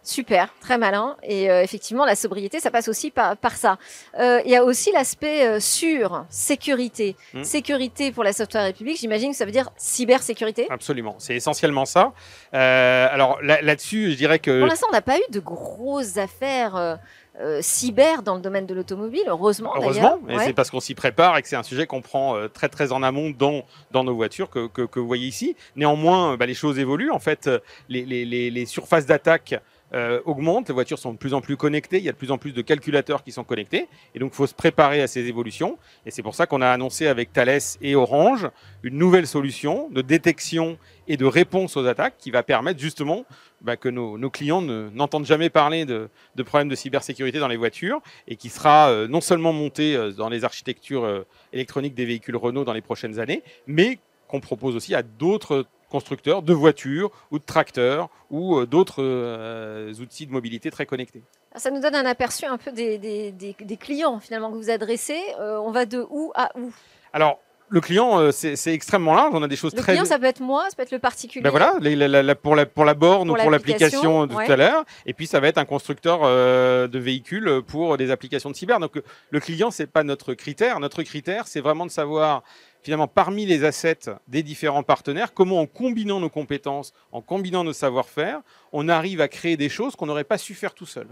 Super, 0.03 0.53
très 0.59 0.77
malin. 0.77 1.15
Et 1.23 1.49
euh, 1.49 1.63
effectivement, 1.63 2.05
la 2.05 2.15
sobriété, 2.15 2.59
ça 2.59 2.71
passe 2.71 2.89
aussi 2.89 3.09
par, 3.09 3.37
par 3.37 3.55
ça. 3.55 3.77
Euh, 4.19 4.41
il 4.43 4.51
y 4.51 4.55
a 4.55 4.63
aussi 4.63 4.91
l'aspect 4.91 5.47
euh, 5.47 5.59
sûr, 5.61 6.25
sécurité. 6.29 7.15
Mmh. 7.33 7.43
Sécurité 7.43 8.11
pour 8.11 8.25
la 8.25 8.33
Software 8.33 8.65
République, 8.65 8.97
j'imagine 8.99 9.31
que 9.31 9.37
ça 9.37 9.45
veut 9.45 9.51
dire 9.51 9.69
cybersécurité. 9.77 10.67
Absolument, 10.69 11.15
c'est 11.19 11.35
essentiellement 11.35 11.85
ça. 11.85 12.11
Alors 12.51 13.41
là-dessus, 13.41 14.07
là 14.07 14.11
je 14.11 14.17
dirais 14.17 14.39
que... 14.39 14.59
Pour 14.59 14.67
l'instant, 14.67 14.87
on 14.89 14.93
n'a 14.93 15.01
pas 15.01 15.17
eu 15.17 15.31
de 15.31 15.39
grosses 15.39 16.17
affaires 16.17 16.97
euh, 17.39 17.61
cyber 17.61 18.21
dans 18.23 18.35
le 18.35 18.41
domaine 18.41 18.65
de 18.65 18.73
l'automobile, 18.73 19.23
heureusement. 19.27 19.73
Heureusement, 19.75 20.19
et 20.27 20.35
ouais. 20.35 20.45
c'est 20.45 20.53
parce 20.53 20.69
qu'on 20.69 20.79
s'y 20.79 20.93
prépare 20.95 21.37
et 21.37 21.41
que 21.41 21.47
c'est 21.47 21.55
un 21.55 21.63
sujet 21.63 21.87
qu'on 21.87 22.01
prend 22.01 22.35
euh, 22.35 22.47
très 22.47 22.69
très 22.69 22.91
en 22.91 23.01
amont 23.01 23.31
dans, 23.31 23.63
dans 23.91 24.03
nos 24.03 24.15
voitures 24.15 24.49
que, 24.49 24.67
que, 24.67 24.81
que 24.81 24.99
vous 24.99 25.07
voyez 25.07 25.27
ici. 25.27 25.55
Néanmoins, 25.75 26.37
bah, 26.37 26.45
les 26.45 26.53
choses 26.53 26.77
évoluent. 26.77 27.11
En 27.11 27.19
fait, 27.19 27.49
les, 27.89 28.05
les, 28.05 28.51
les 28.51 28.65
surfaces 28.65 29.05
d'attaque 29.05 29.55
euh, 29.93 30.21
augmente, 30.25 30.67
les 30.67 30.73
voitures 30.73 30.99
sont 30.99 31.13
de 31.13 31.17
plus 31.17 31.33
en 31.33 31.41
plus 31.41 31.57
connectées, 31.57 31.97
il 31.97 32.03
y 32.03 32.09
a 32.09 32.11
de 32.11 32.17
plus 32.17 32.31
en 32.31 32.37
plus 32.37 32.51
de 32.51 32.61
calculateurs 32.61 33.23
qui 33.23 33.31
sont 33.31 33.43
connectés, 33.43 33.87
et 34.15 34.19
donc 34.19 34.31
il 34.33 34.35
faut 34.35 34.47
se 34.47 34.53
préparer 34.53 35.01
à 35.01 35.07
ces 35.07 35.27
évolutions. 35.27 35.77
Et 36.05 36.11
c'est 36.11 36.23
pour 36.23 36.35
ça 36.35 36.45
qu'on 36.45 36.61
a 36.61 36.69
annoncé 36.69 37.07
avec 37.07 37.31
Thales 37.33 37.59
et 37.81 37.95
Orange 37.95 38.49
une 38.83 38.97
nouvelle 38.97 39.27
solution 39.27 39.89
de 39.89 40.01
détection 40.01 40.77
et 41.07 41.17
de 41.17 41.25
réponse 41.25 41.77
aux 41.77 41.85
attaques 41.85 42.15
qui 42.17 42.31
va 42.31 42.43
permettre 42.43 42.79
justement 42.79 43.25
bah, 43.61 43.77
que 43.77 43.89
nos, 43.89 44.29
clients 44.29 44.61
n'entendent 44.61 45.25
jamais 45.25 45.49
parler 45.49 45.85
de, 45.85 46.09
de, 46.35 46.43
problèmes 46.43 46.69
de 46.69 46.75
cybersécurité 46.75 47.39
dans 47.39 47.47
les 47.47 47.57
voitures 47.57 48.01
et 48.27 48.35
qui 48.35 48.49
sera 48.49 48.89
euh, 48.89 49.07
non 49.07 49.21
seulement 49.21 49.53
monté 49.53 49.95
euh, 49.95 50.11
dans 50.11 50.29
les 50.29 50.43
architectures 50.43 51.05
euh, 51.05 51.25
électroniques 51.53 51.93
des 51.93 52.05
véhicules 52.05 52.35
Renault 52.35 52.63
dans 52.63 52.73
les 52.73 52.81
prochaines 52.81 53.19
années, 53.19 53.43
mais 53.67 53.99
qu'on 54.27 54.39
propose 54.39 54.75
aussi 54.75 54.95
à 54.95 55.03
d'autres 55.03 55.65
constructeurs 55.97 56.41
de 56.41 56.53
voitures 56.63 57.09
ou 57.31 57.37
de 57.43 57.47
tracteurs 57.53 58.09
ou 58.29 58.41
euh, 58.57 58.65
d'autres 58.73 59.03
euh, 59.03 59.93
outils 60.01 60.25
de 60.29 60.33
mobilité 60.37 60.67
très 60.71 60.87
connectés. 60.87 61.23
Ça 61.55 61.69
nous 61.69 61.81
donne 61.85 61.95
un 62.03 62.07
aperçu 62.15 62.45
un 62.45 62.57
peu 62.57 62.71
des, 62.71 62.97
des, 62.97 63.31
des, 63.31 63.55
des 63.71 63.77
clients 63.77 64.19
finalement 64.19 64.49
que 64.51 64.57
vous 64.63 64.71
adressez. 64.71 65.21
Euh, 65.39 65.67
on 65.67 65.71
va 65.71 65.85
de 65.85 65.99
où 66.17 66.31
à 66.33 66.49
où? 66.57 66.71
Alors, 67.13 67.37
le 67.69 67.81
client, 67.81 68.31
c'est 68.31 68.73
extrêmement 68.73 69.15
large. 69.15 69.31
On 69.33 69.41
a 69.41 69.47
des 69.47 69.55
choses 69.55 69.73
le 69.73 69.81
très. 69.81 69.93
Le 69.93 69.97
client, 69.97 70.09
ça 70.13 70.19
peut 70.19 70.31
être 70.35 70.41
moi, 70.41 70.61
ça 70.69 70.75
peut 70.75 70.83
être 70.83 70.91
le 70.91 70.99
particulier. 70.99 71.41
Ben 71.41 71.49
voilà, 71.49 71.73
les, 71.79 71.95
la, 71.95 72.21
la, 72.21 72.35
pour, 72.35 72.55
la, 72.55 72.65
pour 72.67 72.85
la 72.85 72.93
borne 72.93 73.27
pour 73.27 73.37
ou 73.37 73.41
pour 73.41 73.49
l'application 73.49 74.27
de 74.27 74.33
ouais. 74.35 74.45
tout 74.45 74.51
à 74.51 74.55
l'heure. 74.55 74.83
Et 75.07 75.13
puis, 75.13 75.25
ça 75.25 75.39
va 75.39 75.47
être 75.47 75.57
un 75.57 75.65
constructeur 75.65 76.19
euh, 76.21 76.87
de 76.87 76.99
véhicules 76.99 77.49
pour 77.65 77.97
des 77.97 78.11
applications 78.11 78.51
de 78.51 78.55
cyber. 78.55 78.79
Donc, 78.79 79.01
le 79.35 79.39
client, 79.39 79.71
c'est 79.71 79.87
pas 79.87 80.03
notre 80.03 80.35
critère. 80.35 80.79
Notre 80.79 81.01
critère, 81.01 81.47
c'est 81.47 81.61
vraiment 81.61 81.87
de 81.87 81.91
savoir 81.91 82.43
finalement 82.83 83.07
parmi 83.07 83.45
les 83.45 83.63
assets 83.63 84.11
des 84.27 84.43
différents 84.43 84.83
partenaires, 84.83 85.33
comment 85.33 85.59
en 85.61 85.65
combinant 85.65 86.19
nos 86.19 86.29
compétences, 86.29 86.93
en 87.11 87.21
combinant 87.21 87.63
nos 87.63 87.73
savoir-faire, 87.73 88.41
on 88.71 88.89
arrive 88.89 89.21
à 89.21 89.27
créer 89.27 89.57
des 89.57 89.69
choses 89.69 89.95
qu'on 89.95 90.05
n'aurait 90.05 90.23
pas 90.23 90.37
su 90.37 90.53
faire 90.53 90.73
tout 90.73 90.85
seul? 90.85 91.07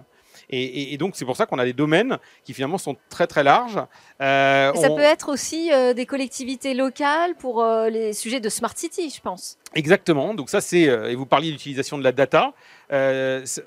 Et, 0.49 0.63
et, 0.63 0.93
et 0.93 0.97
donc 0.97 1.15
c'est 1.15 1.25
pour 1.25 1.37
ça 1.37 1.45
qu'on 1.45 1.59
a 1.59 1.65
des 1.65 1.73
domaines 1.73 2.17
qui 2.43 2.53
finalement 2.53 2.77
sont 2.77 2.97
très 3.09 3.27
très 3.27 3.43
larges. 3.43 3.79
Euh, 4.21 4.73
ça 4.73 4.91
on... 4.91 4.95
peut 4.95 5.01
être 5.01 5.29
aussi 5.29 5.71
euh, 5.71 5.93
des 5.93 6.05
collectivités 6.05 6.73
locales 6.73 7.35
pour 7.35 7.61
euh, 7.61 7.89
les 7.89 8.13
sujets 8.13 8.39
de 8.39 8.49
smart 8.49 8.73
city, 8.75 9.13
je 9.15 9.21
pense. 9.21 9.57
Exactement. 9.75 10.33
Donc 10.33 10.49
ça 10.49 10.59
c'est 10.59 10.81
et 10.81 11.15
vous 11.15 11.25
parliez 11.25 11.51
d'utilisation 11.51 11.97
de 11.97 12.03
la 12.03 12.11
data. 12.11 12.53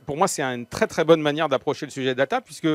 Pour 0.04 0.16
moi 0.16 0.28
c'est 0.28 0.42
une 0.42 0.66
très 0.66 0.86
très 0.86 1.04
bonne 1.04 1.22
manière 1.22 1.48
d'approcher 1.48 1.86
le 1.86 1.92
sujet 1.92 2.14
data 2.14 2.40
puisque 2.40 2.68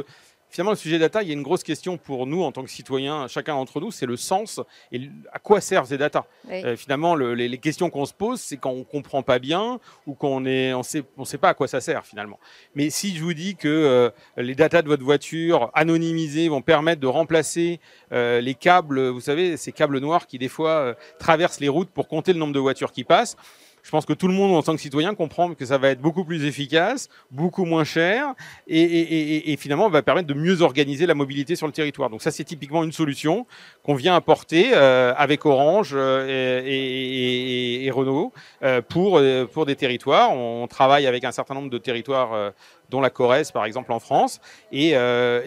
finalement, 0.49 0.71
le 0.71 0.77
sujet 0.77 0.99
data, 0.99 1.21
il 1.21 1.27
y 1.27 1.31
a 1.31 1.33
une 1.33 1.43
grosse 1.43 1.63
question 1.63 1.97
pour 1.97 2.25
nous 2.25 2.41
en 2.41 2.51
tant 2.51 2.63
que 2.63 2.69
citoyens, 2.69 3.27
chacun 3.27 3.55
d'entre 3.55 3.79
nous, 3.79 3.91
c'est 3.91 4.05
le 4.05 4.17
sens 4.17 4.59
et 4.91 5.09
à 5.31 5.39
quoi 5.39 5.61
servent 5.61 5.87
ces 5.87 5.97
data. 5.97 6.25
Oui. 6.49 6.63
Euh, 6.63 6.75
finalement, 6.75 7.15
le, 7.15 7.33
les, 7.33 7.47
les, 7.47 7.57
questions 7.57 7.89
qu'on 7.89 8.05
se 8.05 8.13
pose, 8.13 8.39
c'est 8.39 8.57
quand 8.57 8.71
on 8.71 8.83
comprend 8.83 9.21
pas 9.21 9.39
bien 9.39 9.79
ou 10.07 10.13
qu'on 10.13 10.45
est, 10.45 10.73
on 10.73 10.83
sait, 10.83 11.03
on 11.17 11.25
sait 11.25 11.37
pas 11.37 11.49
à 11.49 11.53
quoi 11.53 11.67
ça 11.67 11.81
sert 11.81 12.05
finalement. 12.05 12.39
Mais 12.75 12.89
si 12.89 13.15
je 13.15 13.23
vous 13.23 13.33
dis 13.33 13.55
que 13.55 13.67
euh, 13.67 14.09
les 14.37 14.55
data 14.55 14.81
de 14.81 14.87
votre 14.87 15.03
voiture 15.03 15.69
anonymisées 15.73 16.49
vont 16.49 16.61
permettre 16.61 17.01
de 17.01 17.07
remplacer 17.07 17.79
euh, 18.11 18.41
les 18.41 18.55
câbles, 18.55 19.07
vous 19.09 19.21
savez, 19.21 19.57
ces 19.57 19.71
câbles 19.71 19.99
noirs 19.99 20.25
qui 20.27 20.37
des 20.39 20.49
fois 20.49 20.95
traversent 21.19 21.59
les 21.59 21.69
routes 21.69 21.89
pour 21.89 22.07
compter 22.07 22.33
le 22.33 22.39
nombre 22.39 22.53
de 22.53 22.59
voitures 22.59 22.91
qui 22.91 23.03
passent 23.03 23.37
je 23.83 23.91
pense 23.91 24.05
que 24.05 24.13
tout 24.13 24.27
le 24.27 24.33
monde, 24.33 24.55
en 24.55 24.61
tant 24.61 24.75
que 24.75 24.81
citoyen, 24.81 25.15
comprend 25.15 25.53
que 25.53 25.65
ça 25.65 25.77
va 25.77 25.89
être 25.89 26.01
beaucoup 26.01 26.23
plus 26.23 26.45
efficace, 26.45 27.09
beaucoup 27.31 27.65
moins 27.65 27.83
cher, 27.83 28.33
et, 28.67 29.55
finalement 29.57 29.89
va 29.89 30.01
permettre 30.01 30.27
de 30.27 30.33
mieux 30.33 30.61
organiser 30.61 31.05
la 31.05 31.15
mobilité 31.15 31.55
sur 31.55 31.67
le 31.67 31.73
territoire. 31.73 32.09
Donc 32.09 32.21
ça, 32.21 32.31
c'est 32.31 32.43
typiquement 32.43 32.83
une 32.83 32.91
solution 32.91 33.45
qu'on 33.83 33.95
vient 33.95 34.15
apporter 34.15 34.71
euh, 34.73 35.13
avec 35.17 35.45
Orange 35.45 35.91
euh, 35.93 36.61
et, 36.65 37.89
Renault 37.91 38.31
euh, 38.63 38.81
pour, 38.81 39.21
pour 39.51 39.65
des 39.65 39.75
territoires. 39.75 40.31
On 40.31 40.67
travaille 40.67 41.07
avec 41.07 41.23
un 41.23 41.31
certain 41.31 41.55
nombre 41.55 41.69
de 41.69 41.77
territoires 41.77 42.53
dont 42.89 43.01
la 43.01 43.09
Corrèze 43.09 43.51
par 43.51 43.65
exemple 43.65 43.91
en 43.91 43.99
France. 43.99 44.39
Et, 44.71 44.93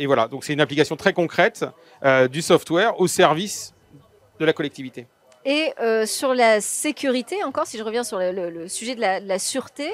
voilà, 0.06 0.28
donc 0.28 0.44
c'est 0.44 0.52
une 0.52 0.60
application 0.60 0.96
très 0.96 1.12
concrète 1.12 1.64
du 2.30 2.42
software 2.42 2.98
au 3.00 3.06
service 3.06 3.74
de 4.40 4.44
la 4.44 4.52
collectivité. 4.52 5.06
Et 5.44 5.72
euh, 5.80 6.06
sur 6.06 6.34
la 6.34 6.60
sécurité, 6.60 7.42
encore, 7.42 7.66
si 7.66 7.76
je 7.76 7.82
reviens 7.82 8.04
sur 8.04 8.18
le, 8.18 8.68
sujet 8.68 8.94
de 8.94 9.00
la, 9.00 9.20
de 9.20 9.26
la 9.26 9.38
sûreté, 9.38 9.92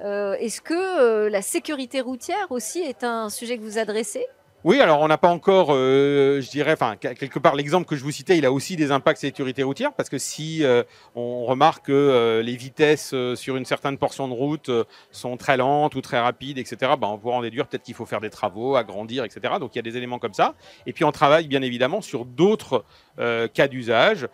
euh, 0.00 0.34
est-ce 0.34 0.60
que 0.60 0.74
euh, 0.74 1.30
la 1.30 1.40
sécurité 1.40 2.00
routière 2.00 2.50
aussi 2.50 2.80
est 2.80 3.02
un 3.02 3.30
sujet 3.30 3.56
que 3.56 3.62
vous 3.62 3.78
adressez? 3.78 4.26
Oui, 4.62 4.78
alors 4.78 5.00
on 5.00 5.08
n'a 5.08 5.16
pas 5.16 5.28
encore, 5.28 5.68
euh, 5.70 6.42
je 6.42 6.50
dirais, 6.50 6.72
enfin 6.72 6.96
quelque 6.96 7.38
part 7.38 7.54
l'exemple 7.54 7.88
que 7.88 7.96
je 7.96 8.04
vous 8.04 8.10
citais, 8.10 8.36
il 8.36 8.44
a 8.44 8.52
aussi 8.52 8.76
des 8.76 8.90
impacts 8.90 9.18
sécurité 9.18 9.62
routière 9.62 9.94
parce 9.94 10.10
que 10.10 10.18
si 10.18 10.62
euh, 10.64 10.82
on 11.14 11.46
remarque 11.46 11.86
que 11.86 11.92
euh, 11.92 12.42
les 12.42 12.56
vitesses 12.56 13.14
sur 13.36 13.56
une 13.56 13.64
certaine 13.64 13.96
portion 13.96 14.28
de 14.28 14.34
route 14.34 14.70
sont 15.12 15.38
très 15.38 15.56
lentes 15.56 15.94
ou 15.94 16.02
très 16.02 16.20
rapides, 16.20 16.58
etc., 16.58 16.92
ben, 17.00 17.08
on 17.08 17.16
pourra 17.16 17.36
en 17.36 17.40
déduire 17.40 17.68
peut-être 17.68 17.84
qu'il 17.84 17.94
faut 17.94 18.04
faire 18.04 18.20
des 18.20 18.28
travaux, 18.28 18.76
agrandir, 18.76 19.24
etc. 19.24 19.54
Donc 19.58 19.74
il 19.74 19.78
y 19.78 19.78
a 19.78 19.82
des 19.82 19.96
éléments 19.96 20.18
comme 20.18 20.34
ça. 20.34 20.54
Et 20.84 20.92
puis 20.92 21.04
on 21.04 21.12
travaille 21.12 21.46
bien 21.46 21.62
évidemment 21.62 22.02
sur 22.02 22.26
d'autres 22.26 22.84
cas 23.16 23.68
d'usage, 23.68 24.28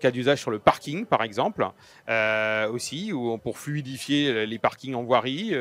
cas 0.00 0.10
d'usage 0.10 0.38
sur 0.38 0.50
le 0.50 0.58
parking 0.58 1.06
par 1.06 1.22
exemple, 1.22 1.66
aussi, 2.72 3.10
on, 3.12 3.38
pour 3.38 3.58
fluidifier 3.58 4.46
les 4.46 4.58
parkings 4.58 4.94
en 4.94 5.02
voirie. 5.02 5.56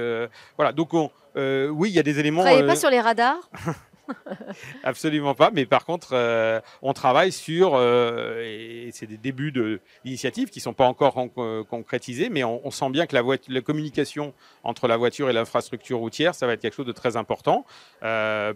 voilà, 0.58 0.74
donc 0.74 0.94
on, 0.94 1.10
oui, 1.36 1.90
il 1.90 1.96
y 1.96 2.00
a 2.00 2.04
des 2.04 2.20
éléments. 2.20 2.42
Vous 2.42 2.48
travaillez 2.48 2.68
pas 2.68 2.76
sur 2.76 2.92
les 2.92 3.02
radars? 3.02 3.50
Absolument 4.84 5.34
pas. 5.36 5.52
Mais 5.54 5.66
par 5.66 5.86
contre, 5.86 6.10
euh, 6.14 6.60
on 6.82 6.94
travaille 6.94 7.32
sur, 7.32 7.74
euh, 7.76 8.42
et 8.44 8.90
c'est 8.92 9.06
des 9.06 9.18
débuts 9.18 9.52
d'initiatives 10.04 10.50
qui 10.50 10.60
ne 10.60 10.64
sont 10.64 10.74
pas 10.74 10.86
encore 10.86 11.16
euh, 11.38 11.64
concrétisés, 11.64 12.30
mais 12.30 12.44
on, 12.44 12.72
sent 12.72 12.90
bien 12.90 13.06
que 13.06 13.16
la, 13.16 13.24
la, 13.50 13.62
communication 13.62 14.34
entre 14.64 14.88
la 14.88 14.98
voiture 14.98 15.30
et 15.30 15.34
l'infrastructure 15.34 16.00
routière, 16.00 16.34
ça 16.34 16.48
va 16.48 16.54
être 16.54 16.62
quelque 16.62 16.76
chose 16.76 16.86
de 16.86 16.92
très 16.92 17.18
important 17.18 17.66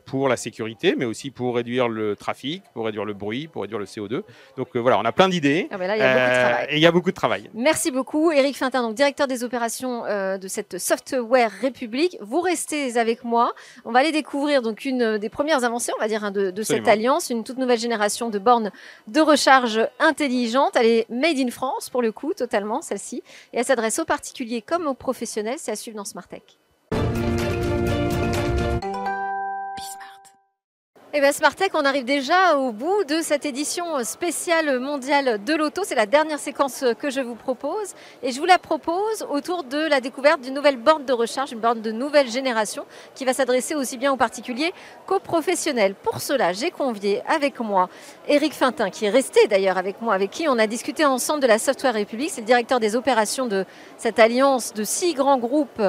pour 0.06 0.30
la 0.30 0.38
sécurité, 0.38 0.96
mais 0.98 1.06
aussi 1.06 1.32
pour 1.32 1.56
réduire 1.56 1.88
le 1.88 2.16
trafic, 2.16 2.64
pour 2.74 2.86
réduire 2.86 3.06
le 3.06 3.14
bruit, 3.14 3.48
pour 3.48 3.64
réduire 3.64 3.80
le 3.80 3.86
CO2. 3.86 4.24
Donc 4.58 4.76
voilà, 4.76 5.00
on 5.00 5.06
a 5.06 5.12
plein 5.12 5.30
d'idées. 5.30 5.68
Ah 5.72 5.78
ben 5.78 5.92
et 6.70 6.76
il 6.76 6.82
y 6.82 6.86
a 6.86 6.92
beaucoup 6.92 7.12
de 7.12 7.16
travail. 7.16 7.50
Merci 7.54 7.92
beaucoup, 7.92 8.32
Eric 8.32 8.56
Fintin, 8.58 8.82
donc 8.82 8.96
directeur 8.96 9.28
des 9.28 9.44
opérations 9.44 10.04
de 10.04 10.48
cette 10.48 10.78
Software 10.78 11.52
République. 11.62 12.18
Vous 12.22 12.42
restez 12.42 12.98
avec 12.98 13.24
moi. 13.24 13.54
On 13.84 13.92
va 13.92 14.00
aller 14.00 14.12
découvrir 14.12 14.62
donc 14.62 14.86
une 14.86 15.18
des 15.18 15.30
premières 15.30 15.45
avancées, 15.52 15.92
on 15.96 16.00
va 16.00 16.08
dire, 16.08 16.24
hein, 16.24 16.32
de, 16.32 16.64
cette 16.64 16.88
alliance, 16.88 17.30
une 17.30 17.44
toute 17.44 17.58
nouvelle 17.58 17.80
génération 17.80 18.30
de 18.30 18.40
bornes 18.40 18.72
de 19.08 19.22
recharge 19.22 19.88
intelligentes. 20.00 20.76
Elle 20.76 20.88
est 20.88 21.10
made 21.10 21.38
in 21.38 21.52
France, 21.52 21.90
pour 21.90 22.02
le 22.02 22.12
coup, 22.12 22.34
totalement, 22.34 22.82
celle-ci. 22.82 23.24
Et 23.54 23.60
elle 23.60 23.66
s'adresse 23.66 24.00
aux 24.00 24.06
particuliers 24.06 24.62
comme 24.62 24.88
aux 24.88 24.94
professionnels. 24.94 25.58
C'est 25.58 25.72
à 25.72 25.76
suivre 25.76 25.98
dans 25.98 26.06
Smart 26.06 26.28
Tech. 26.28 26.42
Eh 31.18 31.22
bien, 31.22 31.32
Smartech, 31.32 31.72
on 31.76 31.86
arrive 31.86 32.04
déjà 32.04 32.58
au 32.58 32.74
bout 32.74 33.06
de 33.06 33.22
cette 33.22 33.46
édition 33.46 34.04
spéciale 34.04 34.80
mondiale 34.82 35.42
de 35.46 35.54
l'auto. 35.54 35.84
C'est 35.86 35.96
la 35.96 36.06
dernière 36.06 36.40
séquence 36.40 36.84
que 37.00 37.10
je 37.10 37.22
vous 37.22 37.36
propose. 37.36 37.94
Et 38.22 38.34
je 38.34 38.40
vous 38.42 38.46
la 38.46 38.58
propose 38.58 39.26
autour 39.30 39.64
de 39.64 39.78
la 39.78 40.02
découverte 40.02 40.42
d'une 40.42 40.54
nouvelle 40.54 40.76
borne 40.76 41.06
de 41.06 41.14
recharge, 41.14 41.54
une 41.54 41.62
borne 41.62 41.80
de 41.80 41.94
nouvelle 41.94 42.30
génération 42.30 42.84
qui 43.14 43.24
va 43.24 43.32
s'adresser 43.32 43.76
aussi 43.76 43.98
bien 43.98 44.12
aux 44.12 44.18
particuliers 44.18 44.74
qu'aux 45.06 45.22
professionnels. 45.22 45.96
Pour 45.96 46.20
cela, 46.20 46.52
j'ai 46.52 46.70
convié 46.70 47.22
avec 47.30 47.62
moi 47.62 47.88
Eric 48.28 48.52
Fintin, 48.52 48.90
qui 48.90 49.06
est 49.06 49.10
resté 49.10 49.48
d'ailleurs 49.48 49.78
avec 49.78 50.02
moi, 50.02 50.16
avec 50.16 50.32
qui 50.32 50.50
on 50.50 50.60
a 50.60 50.68
discuté 50.68 51.06
ensemble 51.06 51.40
de 51.40 51.48
la 51.48 51.60
Software 51.60 51.94
République. 51.94 52.32
C'est 52.32 52.42
le 52.42 52.48
directeur 52.48 52.82
des 52.82 52.98
opérations 52.98 53.46
de 53.46 53.64
cette 53.98 54.20
alliance 54.20 54.74
de 54.74 54.84
six 54.84 55.14
grands 55.14 55.38
groupes 55.38 55.82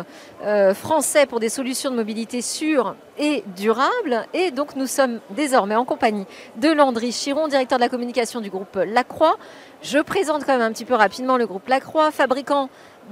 euh, 0.45 0.73
français 0.73 1.27
pour 1.27 1.41
des 1.41 1.49
solutions 1.49 1.91
de 1.91 1.97
mobilité 1.97 2.43
sûres 2.43 2.95
et 3.19 3.45
durables. 3.57 4.27
Et 4.35 4.51
donc, 4.51 4.77
nous 4.77 4.87
sommes 4.87 5.21
désormais 5.31 5.77
en 5.77 5.85
compagnie 5.85 6.27
de 6.57 6.71
Landry 6.71 7.13
Chiron, 7.13 7.49
directeur 7.49 7.79
de 7.79 7.85
la 7.85 7.89
communication 7.89 8.41
du 8.41 8.51
groupe 8.51 8.79
Lacroix. 8.87 9.37
Je 9.83 9.99
présente 9.99 10.45
quand 10.45 10.53
même 10.53 10.63
un 10.63 10.73
petit 10.73 10.85
peu 10.85 10.95
rapidement 10.95 11.37
le 11.37 11.47
groupe 11.47 11.69
Lacroix, 11.69 12.11
fabricant 12.11 12.69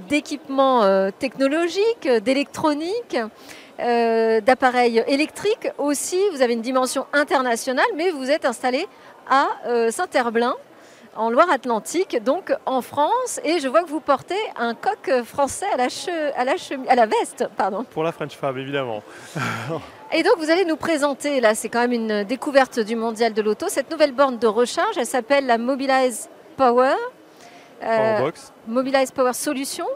d'équipements 0.08 0.82
euh, 0.82 1.10
technologiques, 1.18 2.08
d'électronique. 2.24 3.16
Euh, 3.80 4.40
d'appareils 4.40 5.02
électriques 5.08 5.68
aussi. 5.78 6.16
Vous 6.32 6.42
avez 6.42 6.52
une 6.52 6.62
dimension 6.62 7.06
internationale, 7.12 7.84
mais 7.96 8.10
vous 8.10 8.30
êtes 8.30 8.44
installé 8.44 8.86
à 9.28 9.48
euh, 9.66 9.90
Saint-Herblain, 9.90 10.54
en 11.16 11.30
Loire-Atlantique, 11.30 12.22
donc 12.22 12.52
en 12.66 12.82
France. 12.82 13.40
Et 13.44 13.58
je 13.60 13.68
vois 13.68 13.82
que 13.82 13.88
vous 13.88 14.00
portez 14.00 14.38
un 14.56 14.74
coq 14.74 15.22
français 15.24 15.66
à 15.72 15.76
la, 15.76 15.88
à 16.36 16.44
la, 16.44 16.54
à 16.88 16.94
la 16.94 17.06
veste. 17.06 17.46
Pardon. 17.56 17.84
Pour 17.84 18.02
la 18.02 18.12
French 18.12 18.36
Fab, 18.36 18.56
évidemment. 18.58 19.02
Et 20.12 20.22
donc 20.22 20.34
vous 20.38 20.50
allez 20.50 20.64
nous 20.64 20.76
présenter, 20.76 21.40
là 21.40 21.56
c'est 21.56 21.68
quand 21.68 21.80
même 21.80 21.92
une 21.92 22.22
découverte 22.22 22.78
du 22.78 22.94
mondial 22.94 23.34
de 23.34 23.42
l'auto, 23.42 23.66
cette 23.68 23.90
nouvelle 23.90 24.12
borne 24.12 24.38
de 24.38 24.46
recharge, 24.46 24.96
elle 24.96 25.06
s'appelle 25.06 25.46
la 25.46 25.58
Mobilize 25.58 26.28
Power. 26.56 26.94
Euh, 27.82 28.30
Mobilize 28.68 29.10
Power 29.10 29.32
Solution. 29.32 29.86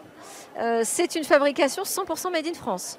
Euh, 0.59 0.83
c'est 0.85 1.15
une 1.15 1.23
fabrication 1.23 1.85
100% 1.85 2.33
made 2.33 2.49
in 2.49 2.55
France. 2.55 2.99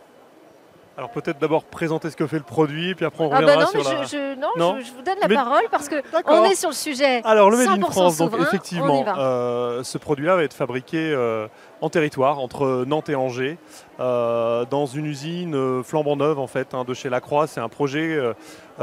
Alors 0.99 1.11
peut-être 1.11 1.39
d'abord 1.39 1.63
présenter 1.63 2.09
ce 2.09 2.17
que 2.17 2.27
fait 2.27 2.39
le 2.39 2.43
produit, 2.43 2.93
puis 2.93 3.05
après 3.05 3.23
on 3.23 3.31
ah 3.31 3.37
reviendra 3.37 3.55
bah 3.55 3.71
non, 3.73 3.81
sur 3.81 3.89
mais 3.89 4.05
je, 4.05 4.37
non, 4.37 4.79
Je, 4.81 4.91
vous 4.91 5.01
donne 5.01 5.15
la 5.21 5.33
parole 5.33 5.63
parce 5.71 5.87
que 5.87 5.95
on 6.25 6.43
est 6.43 6.55
sur 6.55 6.67
le 6.67 6.75
sujet. 6.75 7.21
Alors 7.23 7.49
le 7.49 7.55
Made 7.55 7.81
in 7.81 7.89
France, 7.89 8.17
donc 8.17 8.33
effectivement, 8.37 9.05
euh, 9.17 9.81
ce 9.81 9.97
produit-là 9.97 10.35
va 10.35 10.43
être 10.43 10.53
fabriqué 10.53 10.97
euh, 10.97 11.47
en 11.79 11.89
territoire 11.89 12.39
entre 12.39 12.83
Nantes 12.85 13.07
et 13.07 13.15
Angers, 13.15 13.57
euh, 14.01 14.65
dans 14.69 14.87
une 14.87 15.05
usine 15.05 15.85
flambant 15.85 16.17
neuve 16.17 16.37
en 16.37 16.47
fait 16.47 16.73
hein, 16.73 16.83
de 16.83 16.93
chez 16.93 17.07
Lacroix. 17.07 17.47
C'est 17.47 17.61
un 17.61 17.69
projet, 17.69 18.19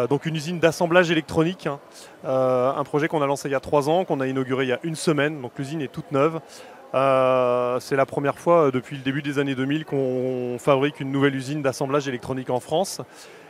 donc 0.08 0.24
une 0.24 0.36
usine 0.36 0.58
d'assemblage 0.58 1.10
électronique, 1.10 1.66
hein. 1.66 1.78
un 2.24 2.84
projet 2.84 3.08
qu'on 3.08 3.20
a 3.20 3.26
lancé 3.26 3.50
il 3.50 3.52
y 3.52 3.56
a 3.56 3.60
trois 3.60 3.90
ans, 3.90 4.06
qu'on 4.06 4.20
a 4.20 4.26
inauguré 4.26 4.64
il 4.64 4.68
y 4.68 4.72
a 4.72 4.80
une 4.84 4.96
semaine. 4.96 5.42
Donc 5.42 5.52
l'usine 5.58 5.82
est 5.82 5.92
toute 5.92 6.10
neuve. 6.12 6.40
Euh, 6.94 7.78
c'est 7.80 7.96
la 7.96 8.06
première 8.06 8.38
fois 8.38 8.66
euh, 8.66 8.70
depuis 8.70 8.96
le 8.96 9.02
début 9.02 9.22
des 9.22 9.38
années 9.38 9.54
2000 9.54 9.84
qu'on 9.84 10.56
fabrique 10.58 11.00
une 11.00 11.10
nouvelle 11.10 11.34
usine 11.34 11.62
d'assemblage 11.62 12.08
électronique 12.08 12.50
en 12.50 12.60
France. 12.60 13.00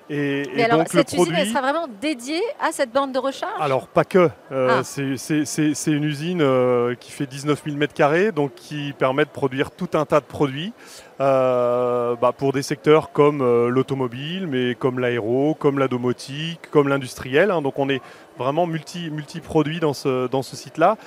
Et, 0.09 0.45
alors, 0.63 0.79
donc 0.79 0.89
cette 0.89 1.13
usine, 1.13 1.35
elle 1.37 1.49
sera 1.49 1.63
vraiment 1.63 1.89
dédiée 2.01 2.43
à 2.61 2.71
cette 2.71 2.93
bande 2.93 3.11
de 3.11 3.19
recharge? 3.19 3.61
Alors, 3.61 3.89
pas 3.89 4.05
que. 4.05 4.31
Euh, 4.53 4.81
ah. 4.81 4.85
C'est 4.85 5.91
une 5.91 6.05
usine 6.05 6.97
qui 7.01 7.11
fait 7.11 7.27
19 7.27 7.61
000 7.65 7.77
m2, 7.77 8.31
donc 8.31 8.55
qui 8.55 8.95
permet 8.97 9.25
de 9.25 9.31
produire 9.31 9.73
tout 9.73 9.89
un 9.95 10.05
tas 10.05 10.21
de 10.21 10.25
produits 10.25 10.73
bah, 11.19 12.33
pour 12.39 12.53
des 12.53 12.63
secteurs 12.63 13.11
comme 13.11 13.41
l'automobile, 13.67 14.47
mais 14.47 14.77
comme 14.77 15.01
l'aéro, 15.01 15.57
comme 15.59 15.81
la 15.81 15.89
domotique, 15.89 16.71
comme 16.71 16.87
l'industriel. 16.87 17.51
Hein. 17.51 17.61
donc, 17.61 17.77
on 17.81 17.89
est 17.89 18.01
vraiment 18.39 18.69
multi-produits 18.69 19.81
dans 19.81 19.93
ce, 19.93 20.29
dans 20.29 20.43
ce 20.43 20.55
site-là. 20.55 20.99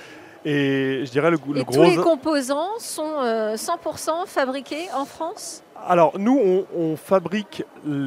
Et 0.46 1.04
je 1.06 1.12
dirais 1.12 1.32
le, 1.32 1.38
le 1.54 1.62
et 1.62 1.66
Tous 1.66 1.84
les 1.84 1.98
composants 1.98 2.78
sont 2.80 3.22
100% 3.22 3.24
euh, 3.24 4.26
fabriqués 4.26 4.88
en 4.96 5.06
France? 5.06 5.64
Alors 5.88 6.18
nous, 6.20 6.66
on, 6.76 6.96
fabrique, 6.98 7.64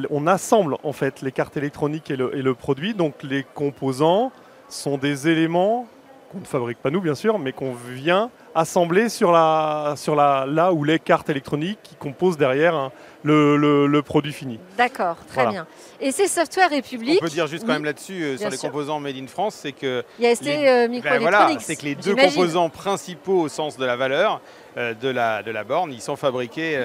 on 0.09 0.27
assemble 0.27 0.77
en 0.83 0.93
fait 0.93 1.21
les 1.21 1.31
cartes 1.31 1.57
électroniques 1.57 2.11
et 2.11 2.15
le, 2.15 2.35
et 2.35 2.41
le, 2.41 2.53
produit. 2.53 2.93
Donc 2.93 3.23
les 3.23 3.43
composants 3.43 4.31
sont 4.69 4.97
des 4.97 5.27
éléments 5.27 5.87
qu'on 6.31 6.39
ne 6.39 6.45
fabrique 6.45 6.79
pas 6.79 6.89
nous 6.89 7.01
bien 7.01 7.15
sûr, 7.15 7.39
mais 7.39 7.51
qu'on 7.51 7.73
vient 7.73 8.29
assembler 8.55 9.09
sur, 9.09 9.31
la, 9.31 9.93
sur 9.97 10.15
la, 10.15 10.45
là 10.47 10.73
où 10.73 10.83
les 10.83 10.99
cartes 10.99 11.29
électroniques 11.29 11.79
qui 11.83 11.95
composent 11.95 12.37
derrière 12.37 12.91
le, 13.23 14.01
produit 14.01 14.33
fini. 14.33 14.59
D'accord, 14.77 15.17
très 15.27 15.47
bien. 15.47 15.65
Et 15.99 16.11
ces 16.11 16.27
software 16.27 16.69
République. 16.69 17.19
On 17.21 17.25
peut 17.25 17.31
dire 17.31 17.47
juste 17.47 17.65
quand 17.65 17.73
même 17.73 17.85
là-dessus 17.85 18.23
euh, 18.23 18.37
sur 18.37 18.49
les 18.49 18.57
composants 18.57 18.99
Made 18.99 19.15
in 19.15 19.27
France, 19.27 19.57
c'est 19.61 19.71
que. 19.71 20.03
Il 20.19 20.25
y 20.25 20.27
a 20.27 20.35
ST 20.35 20.47
euh, 20.47 20.87
ben 20.87 21.19
voilà, 21.19 21.49
c'est 21.59 21.75
que 21.75 21.83
les 21.83 21.95
deux 21.95 22.15
composants 22.15 22.69
principaux 22.69 23.41
au 23.41 23.47
sens 23.47 23.77
de 23.77 23.85
la 23.85 23.95
valeur 23.95 24.41
euh, 24.75 24.93
de, 24.93 25.07
la, 25.07 25.43
de 25.43 25.51
la 25.51 25.63
borne, 25.63 25.93
ils 25.93 26.01
sont 26.01 26.15
fabriqués 26.15 26.79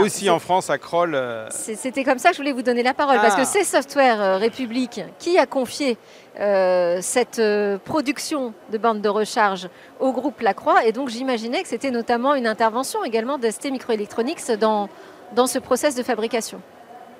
aussi 0.00 0.30
en 0.30 0.38
France 0.38 0.70
à 0.70 0.78
Kroll. 0.78 1.18
C'était 1.50 2.04
comme 2.04 2.18
ça 2.18 2.30
que 2.30 2.36
je 2.36 2.40
voulais 2.40 2.52
vous 2.52 2.62
donner 2.62 2.82
la 2.82 2.94
parole, 2.94 3.16
parce 3.16 3.36
que 3.36 3.42
ah. 3.42 3.44
c'est 3.44 3.64
Software 3.64 4.38
République 4.38 5.02
qui 5.18 5.38
a 5.38 5.46
confié 5.46 5.96
cette 6.36 7.42
production 7.84 8.54
de 8.72 8.78
bornes 8.78 9.00
de 9.00 9.08
recharge 9.08 9.68
au 10.00 10.12
groupe 10.12 10.40
Lacroix, 10.40 10.84
et 10.84 10.92
donc 10.92 11.08
j'imaginais 11.10 11.62
que 11.62 11.68
c'était 11.68 11.90
notamment 11.90 12.34
une 12.34 12.46
intervention 12.46 13.04
également 13.04 13.38
d'ST 13.38 13.70
Microelectronics 13.70 14.50
dans, 14.58 14.88
dans 15.34 15.46
ce 15.46 15.58
process 15.58 15.94
de 15.94 16.02
fabrication. 16.02 16.60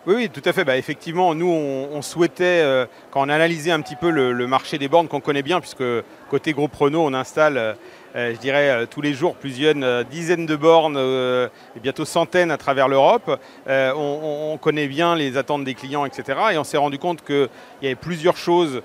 Oui, 0.06 0.30
tout 0.30 0.40
à 0.46 0.54
fait. 0.54 0.64
Bah, 0.64 0.78
effectivement, 0.78 1.34
nous, 1.34 1.50
on, 1.50 2.00
souhaitait, 2.00 2.62
euh, 2.62 2.86
quand 3.10 3.26
on 3.26 3.28
a 3.28 3.34
analysé 3.34 3.70
un 3.70 3.80
petit 3.82 3.94
peu 3.94 4.08
le, 4.08 4.46
marché 4.46 4.78
des 4.78 4.88
bornes 4.88 5.06
qu'on 5.06 5.20
connaît 5.20 5.42
bien, 5.42 5.60
puisque 5.60 5.84
côté 6.30 6.54
groupe 6.54 6.74
Renault, 6.74 7.02
on 7.04 7.12
installe, 7.12 7.58
euh, 7.58 7.74
euh, 8.16 8.32
je 8.32 8.38
dirais, 8.38 8.86
tous 8.86 9.02
les 9.02 9.12
jours 9.12 9.34
plusieurs 9.34 9.74
dizaines 10.06 10.46
de 10.46 10.56
bornes 10.56 10.96
et 10.96 11.80
bientôt 11.80 12.06
centaines 12.06 12.50
à 12.50 12.56
travers 12.56 12.88
l'Europe. 12.88 13.38
On, 13.66 14.52
on, 14.54 14.56
connaît 14.56 14.88
bien 14.88 15.14
les 15.14 15.36
attentes 15.36 15.64
des 15.64 15.74
clients, 15.74 16.06
etc. 16.06 16.38
Et 16.52 16.58
on 16.58 16.64
s'est 16.64 16.78
rendu 16.78 16.98
compte 16.98 17.22
qu'il 17.22 17.50
y 17.82 17.86
avait 17.86 17.94
plusieurs 17.94 18.38
choses 18.38 18.80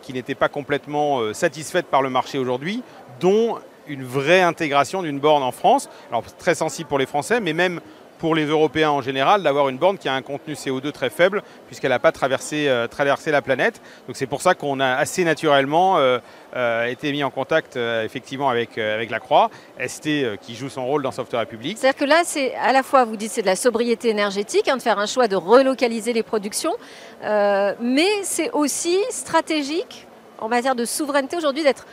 qui 0.00 0.14
n'étaient 0.14 0.34
pas 0.34 0.48
complètement 0.48 1.34
satisfaites 1.34 1.86
par 1.86 2.00
le 2.00 2.08
marché 2.08 2.38
aujourd'hui, 2.38 2.82
dont 3.20 3.58
une 3.88 4.04
vraie 4.04 4.40
intégration 4.40 5.02
d'une 5.02 5.18
borne 5.18 5.42
en 5.42 5.52
France. 5.52 5.90
Alors, 6.08 6.24
très 6.38 6.54
sensible 6.54 6.88
pour 6.88 6.98
les 6.98 7.06
Français, 7.06 7.40
mais 7.40 7.52
même 7.52 7.80
pour 8.22 8.36
les 8.36 8.46
Européens 8.46 8.90
en 8.90 9.02
général, 9.02 9.42
d'avoir 9.42 9.68
une 9.68 9.78
borne 9.78 9.98
qui 9.98 10.08
a 10.08 10.14
un 10.14 10.22
contenu 10.22 10.54
CO2 10.54 10.92
très 10.92 11.10
faible, 11.10 11.42
puisqu'elle 11.66 11.90
n'a 11.90 11.98
pas 11.98 12.12
traversé, 12.12 12.68
euh, 12.68 12.86
traversé, 12.86 13.32
la 13.32 13.42
planète. 13.42 13.82
Donc 14.06 14.14
c'est 14.14 14.28
pour 14.28 14.42
ça 14.42 14.54
qu'on 14.54 14.78
a 14.78 14.94
assez 14.94 15.24
naturellement 15.24 15.98
euh, 15.98 16.20
euh, 16.54 16.86
été 16.86 17.10
mis 17.10 17.24
en 17.24 17.30
contact 17.30 17.76
effectivement 17.76 18.48
avec, 18.48 18.78
avec 18.78 19.10
la 19.10 19.18
Croix, 19.18 19.50
ST 19.84 20.38
qui 20.40 20.54
joue 20.54 20.68
son 20.68 20.86
rôle 20.86 21.02
dans 21.02 21.10
Software 21.10 21.40
République. 21.40 21.78
C'est-à-dire 21.78 21.98
que 21.98 22.04
là, 22.04 22.22
c'est 22.24 22.54
à 22.54 22.72
la 22.72 22.84
fois, 22.84 23.04
vous 23.04 23.16
dites, 23.16 23.32
c'est 23.32 23.42
de 23.42 23.46
la 23.46 23.56
sobriété 23.56 24.10
énergétique, 24.10 24.68
hein, 24.68 24.76
de 24.76 24.82
faire 24.82 25.00
un 25.00 25.06
choix 25.06 25.26
de 25.26 25.34
relocaliser 25.34 26.12
les 26.12 26.22
productions, 26.22 26.76
mais 27.24 28.08
c'est 28.22 28.52
aussi 28.52 28.98
stratégique 29.10 30.06
en 30.38 30.48
matière 30.48 30.76
de 30.76 30.84
souveraineté 30.84 31.36
aujourd'hui 31.36 31.64
d'être 31.64 31.86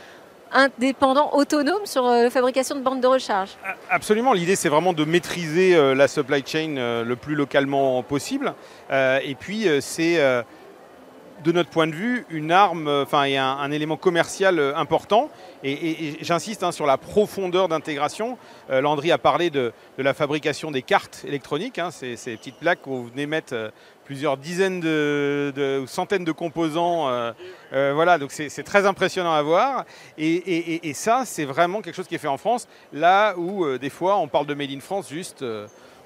indépendant, 0.52 1.30
autonome 1.34 1.84
sur 1.86 2.06
euh, 2.06 2.24
la 2.24 2.30
fabrication 2.30 2.76
de 2.76 2.80
bandes 2.80 3.00
de 3.00 3.06
recharge. 3.06 3.50
Absolument, 3.90 4.32
l'idée 4.32 4.56
c'est 4.56 4.68
vraiment 4.68 4.92
de 4.92 5.04
maîtriser 5.04 5.74
euh, 5.74 5.94
la 5.94 6.08
supply 6.08 6.42
chain 6.44 6.76
euh, 6.76 7.04
le 7.04 7.16
plus 7.16 7.34
localement 7.34 8.02
possible. 8.02 8.54
Et 8.90 9.36
puis 9.38 9.66
c'est 9.80 10.18
de 11.44 11.52
notre 11.52 11.70
point 11.70 11.86
de 11.86 11.94
vue, 11.94 12.26
une 12.28 12.52
arme, 12.52 13.06
et 13.24 13.38
un, 13.38 13.70
élément 13.70 13.96
commercial 13.96 14.58
important. 14.76 15.30
Et, 15.62 16.16
j'insiste 16.20 16.62
hein, 16.62 16.72
sur 16.72 16.86
la 16.86 16.98
profondeur 16.98 17.68
d'intégration. 17.68 18.36
Landry 18.68 19.12
a 19.12 19.18
parlé 19.18 19.48
de, 19.50 19.72
la 19.96 20.12
fabrication 20.12 20.70
des 20.70 20.82
cartes 20.82 21.24
électroniques, 21.26 21.78
hein, 21.78 21.90
ces, 21.90 22.16
petites 22.16 22.56
plaques 22.56 22.80
vous 22.84 23.06
venez 23.06 23.26
mettre 23.26 23.72
plusieurs 24.10 24.36
dizaines 24.36 24.80
de, 24.80 25.84
centaines 25.86 26.24
de 26.24 26.32
composants. 26.32 27.08
Euh, 27.08 27.30
euh, 27.72 27.92
voilà, 27.94 28.18
donc 28.18 28.32
c'est 28.32 28.64
très 28.64 28.84
impressionnant 28.84 29.32
à 29.32 29.40
voir. 29.40 29.84
Et, 30.18 30.92
ça, 30.94 31.22
c'est 31.24 31.44
vraiment 31.44 31.80
quelque 31.80 31.94
chose 31.94 32.08
qui 32.08 32.16
est 32.16 32.18
fait 32.18 32.26
en 32.26 32.36
France, 32.36 32.66
là 32.92 33.34
où 33.36 33.64
euh, 33.64 33.78
des 33.78 33.88
fois 33.88 34.16
on 34.16 34.26
parle 34.26 34.46
de 34.46 34.54
Made 34.54 34.72
in 34.72 34.80
France 34.80 35.08
juste 35.08 35.44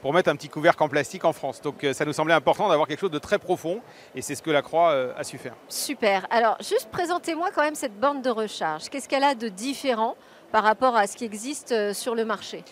pour 0.02 0.12
mettre 0.12 0.28
un 0.28 0.36
petit 0.36 0.50
couvercle 0.50 0.82
en 0.82 0.90
plastique 0.90 1.24
en 1.24 1.32
France. 1.32 1.62
Donc 1.62 1.86
ça 1.94 2.04
nous 2.04 2.12
semblait 2.12 2.34
important 2.34 2.68
d'avoir 2.68 2.86
quelque 2.86 3.00
chose 3.00 3.10
de 3.10 3.18
très 3.18 3.38
profond 3.38 3.80
et 4.14 4.20
c'est 4.20 4.34
ce 4.34 4.42
que 4.42 4.50
la 4.50 4.60
Croix 4.60 4.94
a 5.16 5.24
su 5.24 5.38
faire. 5.38 5.54
Super. 5.70 6.26
Alors 6.28 6.58
juste 6.58 6.90
présentez-moi 6.92 7.48
quand 7.54 7.62
même 7.62 7.74
cette 7.74 7.98
bande 7.98 8.20
de 8.20 8.28
recharge. 8.28 8.90
Qu'est-ce 8.90 9.08
qu'elle 9.08 9.24
a 9.24 9.34
de 9.34 9.48
différent 9.48 10.14
par 10.52 10.62
rapport 10.62 10.94
à 10.94 11.06
ce 11.06 11.16
qui 11.16 11.24
existe 11.24 11.94
sur 11.94 12.14
le 12.14 12.26
marché? 12.26 12.64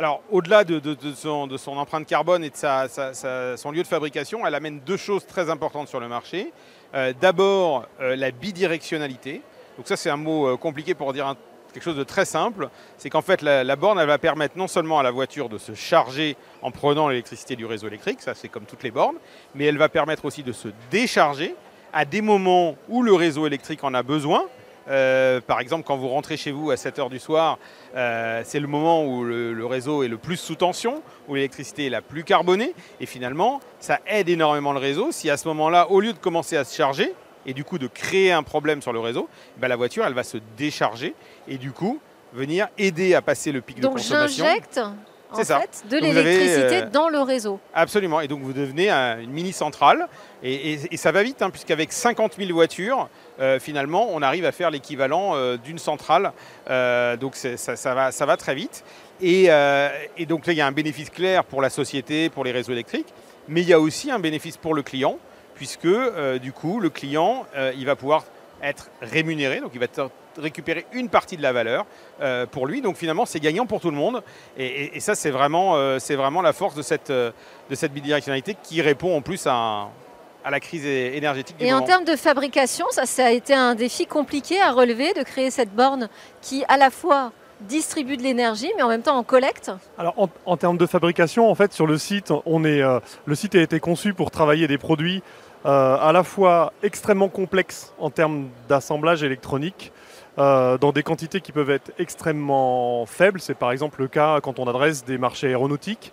Alors, 0.00 0.22
au-delà 0.30 0.64
de, 0.64 0.96
son, 1.14 1.76
empreinte 1.76 2.06
carbone 2.06 2.42
et 2.42 2.48
de 2.48 2.56
son 2.56 3.70
lieu 3.70 3.82
de 3.82 3.86
fabrication, 3.86 4.46
elle 4.46 4.54
amène 4.54 4.80
deux 4.80 4.96
choses 4.96 5.26
très 5.26 5.50
importantes 5.50 5.88
sur 5.88 6.00
le 6.00 6.08
marché. 6.08 6.54
Euh, 6.94 7.12
d'abord, 7.20 7.84
euh, 8.00 8.16
la 8.16 8.30
bidirectionnalité. 8.30 9.42
Donc 9.76 9.86
ça, 9.86 9.98
c'est 9.98 10.08
un 10.08 10.16
mot 10.16 10.46
euh, 10.46 10.56
compliqué 10.56 10.94
pour 10.94 11.12
dire 11.12 11.36
quelque 11.74 11.82
chose 11.82 11.98
de 11.98 12.02
très 12.02 12.24
simple. 12.24 12.70
C'est 12.96 13.10
qu'en 13.10 13.20
fait, 13.20 13.42
la, 13.42 13.76
borne, 13.76 13.98
elle 13.98 14.06
va 14.06 14.16
permettre 14.16 14.56
non 14.56 14.68
seulement 14.68 14.98
à 14.98 15.02
la 15.02 15.10
voiture 15.10 15.50
de 15.50 15.58
se 15.58 15.74
charger 15.74 16.34
en 16.62 16.70
prenant 16.70 17.08
l'électricité 17.08 17.54
du 17.54 17.66
réseau 17.66 17.86
électrique, 17.86 18.22
ça 18.22 18.34
c'est 18.34 18.48
comme 18.48 18.64
toutes 18.64 18.82
les 18.82 18.90
bornes, 18.90 19.16
mais 19.54 19.66
elle 19.66 19.76
va 19.76 19.90
permettre 19.90 20.24
aussi 20.24 20.42
de 20.42 20.52
se 20.52 20.68
décharger 20.90 21.54
à 21.92 22.06
des 22.06 22.22
moments 22.22 22.74
où 22.88 23.02
le 23.02 23.12
réseau 23.12 23.46
électrique 23.46 23.84
en 23.84 23.92
a 23.92 24.02
besoin, 24.02 24.46
euh, 24.88 25.40
par 25.40 25.60
exemple, 25.60 25.84
quand 25.86 25.96
vous 25.96 26.08
rentrez 26.08 26.36
chez 26.36 26.50
vous 26.50 26.70
à 26.70 26.76
7 26.76 26.98
h 26.98 27.10
du 27.10 27.18
soir, 27.18 27.58
euh, 27.96 28.42
c'est 28.44 28.60
le 28.60 28.66
moment 28.66 29.04
où 29.04 29.24
le, 29.24 29.66
réseau 29.66 30.02
est 30.02 30.08
le 30.08 30.16
plus 30.16 30.36
sous 30.36 30.54
tension, 30.54 31.02
où 31.28 31.34
l'électricité 31.34 31.86
est 31.86 31.90
la 31.90 32.02
plus 32.02 32.24
carbonée. 32.24 32.74
Et 33.00 33.06
finalement, 33.06 33.60
ça 33.78 34.00
aide 34.06 34.28
énormément 34.28 34.72
le 34.72 34.78
réseau. 34.78 35.12
Si 35.12 35.30
à 35.30 35.36
ce 35.36 35.46
moment-là, 35.48 35.90
au 35.90 36.00
lieu 36.00 36.12
de 36.12 36.18
commencer 36.18 36.56
à 36.56 36.64
se 36.64 36.74
charger, 36.74 37.14
et 37.46 37.54
du 37.54 37.64
coup 37.64 37.78
de 37.78 37.86
créer 37.86 38.32
un 38.32 38.42
problème 38.42 38.82
sur 38.82 38.92
le 38.92 39.00
réseau, 39.00 39.28
ben 39.56 39.68
la 39.68 39.76
voiture, 39.76 40.04
elle 40.04 40.14
va 40.14 40.24
se 40.24 40.38
décharger 40.56 41.14
et 41.48 41.56
du 41.56 41.72
coup 41.72 41.98
venir 42.32 42.68
aider 42.76 43.14
à 43.14 43.22
passer 43.22 43.50
le 43.50 43.60
pic 43.60 43.80
de 43.80 43.86
consommation. 43.86 44.44
Donc 44.44 44.50
j'injecte 44.50 44.80
en 45.32 45.44
fait, 45.44 45.84
de 45.88 45.96
l'électricité 45.96 46.82
euh, 46.82 46.90
dans 46.90 47.08
le 47.08 47.20
réseau. 47.20 47.60
Absolument. 47.74 48.20
Et 48.20 48.28
donc 48.28 48.42
vous 48.42 48.52
devenez 48.52 48.90
une 48.90 49.30
mini 49.30 49.52
centrale. 49.52 50.08
Et, 50.42 50.96
ça 50.96 51.12
va 51.12 51.22
vite, 51.22 51.42
hein, 51.42 51.50
puisqu'avec 51.50 51.92
50 51.92 52.36
000 52.38 52.52
voitures, 52.52 53.08
euh, 53.40 53.58
finalement, 53.58 54.08
on 54.10 54.22
arrive 54.22 54.44
à 54.44 54.52
faire 54.52 54.70
l'équivalent 54.70 55.34
euh, 55.34 55.56
d'une 55.56 55.78
centrale. 55.78 56.32
donc 57.20 57.36
ça, 57.36 57.94
va, 57.94 58.12
ça 58.12 58.26
va 58.26 58.36
très 58.36 58.54
vite. 58.54 58.84
Et, 59.20 59.46
donc 60.26 60.46
là, 60.46 60.52
il 60.52 60.56
y 60.56 60.60
a 60.60 60.66
un 60.66 60.72
bénéfice 60.72 61.10
clair 61.10 61.44
pour 61.44 61.62
la 61.62 61.70
société, 61.70 62.30
pour 62.30 62.44
les 62.44 62.52
réseaux 62.52 62.72
électriques. 62.72 63.12
Mais 63.48 63.62
il 63.62 63.68
y 63.68 63.72
a 63.72 63.80
aussi 63.80 64.10
un 64.10 64.18
bénéfice 64.18 64.56
pour 64.56 64.74
le 64.74 64.82
client, 64.82 65.18
puisque 65.54 65.88
du 66.40 66.52
coup, 66.52 66.80
le 66.80 66.90
client, 66.90 67.46
il 67.76 67.86
va 67.86 67.96
pouvoir 67.96 68.24
être 68.62 68.90
rémunéré. 69.00 69.60
Donc 69.60 69.70
il 69.74 69.80
va 69.80 69.86
récupérer 70.38 70.86
une 70.92 71.08
partie 71.08 71.36
de 71.36 71.42
la 71.42 71.52
valeur 71.52 71.86
euh, 72.20 72.46
pour 72.46 72.66
lui. 72.66 72.80
Donc 72.82 72.96
finalement, 72.96 73.26
c'est 73.26 73.40
gagnant 73.40 73.66
pour 73.66 73.80
tout 73.80 73.90
le 73.90 73.96
monde. 73.96 74.22
Et, 74.56 75.00
ça, 75.00 75.14
c'est 75.14 75.30
vraiment, 75.30 75.76
euh, 75.76 75.98
c'est 75.98 76.16
vraiment 76.16 76.42
la 76.42 76.52
force 76.52 76.74
de 76.74 76.82
cette, 76.82 77.10
euh, 77.10 77.30
de 77.68 77.74
cette 77.74 77.92
bidirectionnalité 77.92 78.56
qui 78.62 78.82
répond 78.82 79.16
en 79.16 79.22
plus 79.22 79.46
à, 79.46 79.88
à 80.44 80.50
la 80.50 80.60
crise 80.60 80.86
énergétique 80.86 81.56
du 81.56 81.64
Et 81.64 81.72
en 81.72 81.82
termes 81.82 82.04
de 82.04 82.16
fabrication, 82.16 82.86
ça, 82.90 83.06
ça 83.06 83.26
a 83.26 83.30
été 83.30 83.54
un 83.54 83.74
défi 83.74 84.06
compliqué 84.06 84.60
à 84.60 84.72
relever 84.72 85.12
de 85.14 85.22
créer 85.22 85.50
cette 85.50 85.74
borne 85.74 86.08
qui, 86.40 86.64
à 86.68 86.76
la 86.76 86.90
fois, 86.90 87.32
distribue 87.62 88.16
de 88.16 88.22
l'énergie, 88.22 88.70
mais 88.76 88.82
en 88.82 88.88
même 88.88 89.02
temps 89.02 89.18
en 89.18 89.22
collecte 89.22 89.70
Alors 89.98 90.14
en, 90.46 90.56
termes 90.56 90.78
de 90.78 90.86
fabrication, 90.86 91.50
en 91.50 91.54
fait, 91.54 91.74
sur 91.74 91.86
le 91.86 91.98
site, 91.98 92.32
on 92.46 92.64
est, 92.64 92.80
le 93.26 93.34
site 93.34 93.54
a 93.54 93.60
été 93.60 93.80
conçu 93.80 94.14
pour 94.14 94.30
travailler 94.30 94.66
des 94.66 94.78
produits 94.78 95.22
à 95.64 96.10
la 96.12 96.22
fois 96.22 96.72
extrêmement 96.82 97.28
complexes 97.28 97.92
en 97.98 98.10
termes 98.10 98.48
d'assemblage 98.68 99.22
électronique, 99.22 99.92
euh, 100.38 100.78
dans 100.78 100.92
des 100.92 101.02
quantités 101.02 101.40
qui 101.40 101.52
peuvent 101.52 101.70
être 101.70 101.90
extrêmement 101.98 103.04
faibles. 103.04 103.40
C'est 103.40 103.54
par 103.54 103.72
exemple 103.72 104.00
le 104.00 104.08
cas 104.08 104.40
quand 104.40 104.58
on 104.58 104.66
adresse 104.68 105.04
des 105.04 105.18
marchés 105.18 105.48
aéronautiques. 105.48 106.12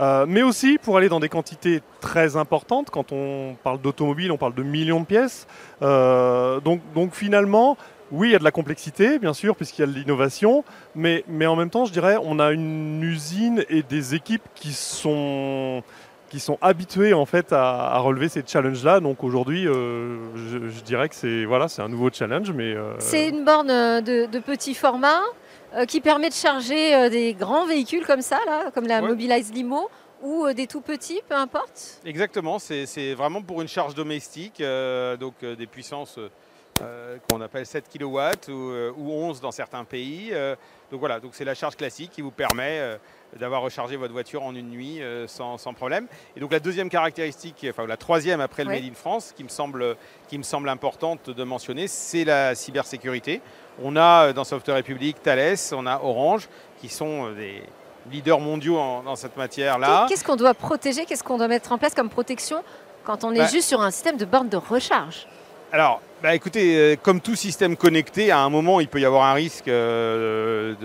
Euh, 0.00 0.26
mais 0.28 0.42
aussi 0.42 0.78
pour 0.78 0.96
aller 0.96 1.08
dans 1.08 1.20
des 1.20 1.28
quantités 1.28 1.80
très 2.00 2.36
importantes. 2.36 2.90
Quand 2.90 3.10
on 3.12 3.56
parle 3.62 3.80
d'automobile, 3.80 4.32
on 4.32 4.36
parle 4.36 4.54
de 4.54 4.62
millions 4.62 5.00
de 5.00 5.06
pièces. 5.06 5.46
Euh, 5.82 6.60
donc, 6.60 6.80
donc 6.94 7.14
finalement, 7.14 7.76
oui, 8.12 8.28
il 8.28 8.32
y 8.32 8.34
a 8.36 8.38
de 8.38 8.44
la 8.44 8.50
complexité, 8.50 9.18
bien 9.18 9.32
sûr, 9.32 9.56
puisqu'il 9.56 9.80
y 9.80 9.84
a 9.84 9.86
de 9.86 9.92
l'innovation, 9.92 10.62
mais, 10.94 11.24
mais 11.26 11.46
en 11.46 11.56
même 11.56 11.70
temps, 11.70 11.84
je 11.84 11.92
dirais, 11.92 12.16
on 12.22 12.38
a 12.38 12.52
une 12.52 13.02
usine 13.02 13.64
et 13.68 13.82
des 13.82 14.14
équipes 14.14 14.46
qui 14.54 14.72
sont 14.72 15.82
qui 16.34 16.40
sont 16.40 16.58
habitués 16.60 17.14
en 17.14 17.26
fait 17.26 17.52
à, 17.52 17.96
relever 18.00 18.28
ces 18.28 18.42
challenges-là. 18.44 18.98
Donc 18.98 19.22
aujourd'hui, 19.22 19.68
euh, 19.68 20.18
je, 20.34 20.80
dirais 20.80 21.08
que 21.08 21.14
c'est 21.14 21.44
voilà, 21.44 21.68
c'est 21.68 21.80
un 21.80 21.88
nouveau 21.88 22.10
challenge, 22.12 22.50
mais 22.50 22.74
euh, 22.74 22.92
c'est 22.98 23.28
une 23.28 23.44
borne 23.44 23.70
euh, 23.70 24.00
de, 24.00 24.38
petit 24.40 24.74
format 24.74 25.20
qui 25.88 26.00
permet 26.00 26.28
de 26.28 26.34
charger 26.34 27.08
des 27.10 27.34
grands 27.34 27.66
véhicules 27.66 28.04
comme 28.06 28.20
ça, 28.20 28.38
là, 28.46 28.70
comme 28.72 28.86
la 28.86 29.00
Mobilize 29.00 29.52
Limo 29.52 29.88
ou 30.22 30.52
des 30.52 30.68
tout 30.68 30.80
petits, 30.80 31.20
peu 31.28 31.34
importe. 31.34 32.00
Exactement, 32.04 32.58
c'est 32.58 33.14
vraiment 33.14 33.42
pour 33.42 33.60
une 33.60 33.66
charge 33.68 33.94
domestique, 33.94 34.62
donc 35.18 35.34
des 35.40 35.66
puissances 35.66 36.18
qu'on 37.28 37.40
appelle 37.40 37.66
7 37.66 37.84
kW 37.88 38.52
ou, 38.52 39.10
11 39.12 39.40
dans 39.40 39.50
certains 39.50 39.82
pays. 39.82 40.32
donc 40.92 41.00
voilà, 41.00 41.18
donc 41.18 41.32
c'est 41.34 41.44
la 41.44 41.54
charge 41.54 41.74
classique 41.74 42.12
qui 42.12 42.22
vous 42.22 42.30
permet 42.30 42.98
d'avoir 43.38 43.62
rechargé 43.62 43.96
votre 43.96 44.12
voiture 44.12 44.42
en 44.42 44.54
une 44.54 44.70
nuit 44.70 45.02
euh, 45.02 45.26
sans, 45.26 45.56
problème. 45.74 46.06
Et 46.36 46.40
donc 46.40 46.52
la 46.52 46.60
deuxième 46.60 46.88
caractéristique, 46.88 47.66
enfin 47.68 47.86
la 47.86 47.96
troisième 47.96 48.40
après 48.40 48.64
le 48.64 48.70
Made 48.70 48.84
in 48.84 48.94
France, 48.94 49.32
qui 49.36 49.44
me 49.44 49.48
semble, 49.48 49.96
qui 50.28 50.38
me 50.38 50.42
semble 50.42 50.68
importante 50.68 51.30
de 51.30 51.44
mentionner, 51.44 51.88
c'est 51.88 52.24
la 52.24 52.54
cybersécurité. 52.54 53.40
On 53.82 53.96
a 53.96 54.28
euh, 54.28 54.32
dans 54.32 54.44
Software 54.44 54.76
République 54.76 55.22
Thales, 55.22 55.56
on 55.72 55.86
a 55.86 56.00
Orange, 56.02 56.48
qui 56.80 56.88
sont 56.88 57.26
euh, 57.26 57.34
des 57.34 57.62
leaders 58.10 58.40
mondiaux 58.40 58.76
dans 59.04 59.16
cette 59.16 59.36
matière-là. 59.36 60.06
Qu'est-ce 60.08 60.24
qu'on 60.24 60.36
doit 60.36 60.54
protéger 60.54 61.06
Qu'est-ce 61.06 61.24
qu'on 61.24 61.38
doit 61.38 61.48
mettre 61.48 61.72
en 61.72 61.78
place 61.78 61.94
comme 61.94 62.10
protection 62.10 62.62
quand 63.02 63.24
on 63.24 63.32
est 63.32 63.38
bah 63.38 63.46
juste 63.46 63.68
sur 63.68 63.80
un 63.80 63.90
système 63.90 64.16
de 64.16 64.24
borne 64.24 64.48
de 64.48 64.56
recharge? 64.56 65.26
Alors, 65.72 66.00
bah 66.22 66.34
écoutez, 66.34 66.98
comme 67.02 67.20
tout 67.20 67.34
système 67.34 67.76
connecté, 67.76 68.30
à 68.30 68.40
un 68.40 68.50
moment, 68.50 68.80
il 68.80 68.88
peut 68.88 69.00
y 69.00 69.04
avoir 69.04 69.24
un 69.24 69.32
risque 69.32 69.66
de, 69.66 70.76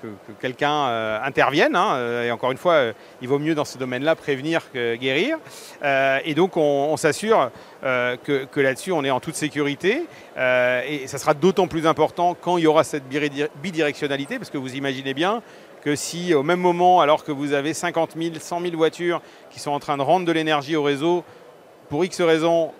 que, 0.00 0.32
quelqu'un 0.40 0.86
euh, 0.88 1.18
intervienne. 1.22 1.76
Hein, 1.76 1.94
euh, 1.94 2.24
et 2.24 2.30
encore 2.30 2.52
une 2.52 2.58
fois, 2.58 2.74
euh, 2.74 2.92
il 3.22 3.28
vaut 3.28 3.38
mieux 3.38 3.54
dans 3.54 3.64
ce 3.64 3.78
domaine-là 3.78 4.16
prévenir 4.16 4.70
que 4.72 4.96
guérir. 4.96 5.38
et 5.82 6.34
donc, 6.34 6.56
on, 6.56 6.96
s'assure 6.96 7.50
que, 7.82 8.60
là-dessus, 8.60 8.92
on 8.92 9.04
est 9.04 9.10
en 9.10 9.20
toute 9.20 9.34
sécurité. 9.34 10.04
et 10.36 11.06
ça 11.06 11.18
sera 11.18 11.34
d'autant 11.34 11.68
plus 11.68 11.86
important 11.86 12.36
quand 12.40 12.58
il 12.58 12.64
y 12.64 12.66
aura 12.66 12.84
cette 12.84 13.04
bidirectionnalité, 13.62 14.38
parce 14.38 14.50
que 14.50 14.58
vous 14.58 14.74
imaginez 14.74 15.14
bien 15.14 15.42
que 15.82 15.96
si 15.96 16.34
au 16.34 16.42
même 16.42 16.60
moment, 16.60 17.00
alors 17.00 17.24
que 17.24 17.32
vous 17.32 17.54
avez 17.54 17.72
50 17.72 18.12
000, 18.16 18.34
100 18.38 18.60
000 18.60 18.76
voitures 18.76 19.22
qui 19.50 19.60
sont 19.60 19.70
en 19.70 19.80
train 19.80 19.96
de 19.96 20.02
rendre 20.02 20.26
de 20.26 20.32
l'énergie 20.32 20.76
au 20.76 20.82
réseau, 20.82 21.24
pour 21.88 22.04
X 22.04 22.20
raisons, 22.20 22.72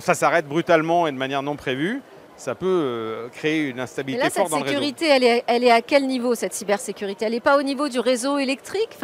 ça 0.00 0.14
s'arrête 0.14 0.46
brutalement 0.46 1.06
et 1.06 1.12
de 1.12 1.16
manière 1.16 1.42
non 1.42 1.56
prévue, 1.56 2.02
ça 2.36 2.54
peut 2.54 2.66
euh, 2.66 3.28
créer 3.28 3.68
une 3.68 3.80
instabilité 3.80 4.30
forte 4.30 4.50
dans 4.50 4.58
le 4.58 4.64
réseau. 4.64 4.74
Cette 4.74 4.98
sécurité, 4.98 5.42
elle 5.46 5.64
est, 5.64 5.70
à 5.70 5.82
quel 5.82 6.06
niveau 6.06 6.34
cette 6.34 6.52
cybersécurité? 6.52 7.24
Elle 7.24 7.32
n'est 7.32 7.40
pas 7.40 7.58
au 7.58 7.62
niveau 7.62 7.88
du 7.88 7.98
réseau 7.98 8.38
électrique, 8.38 8.98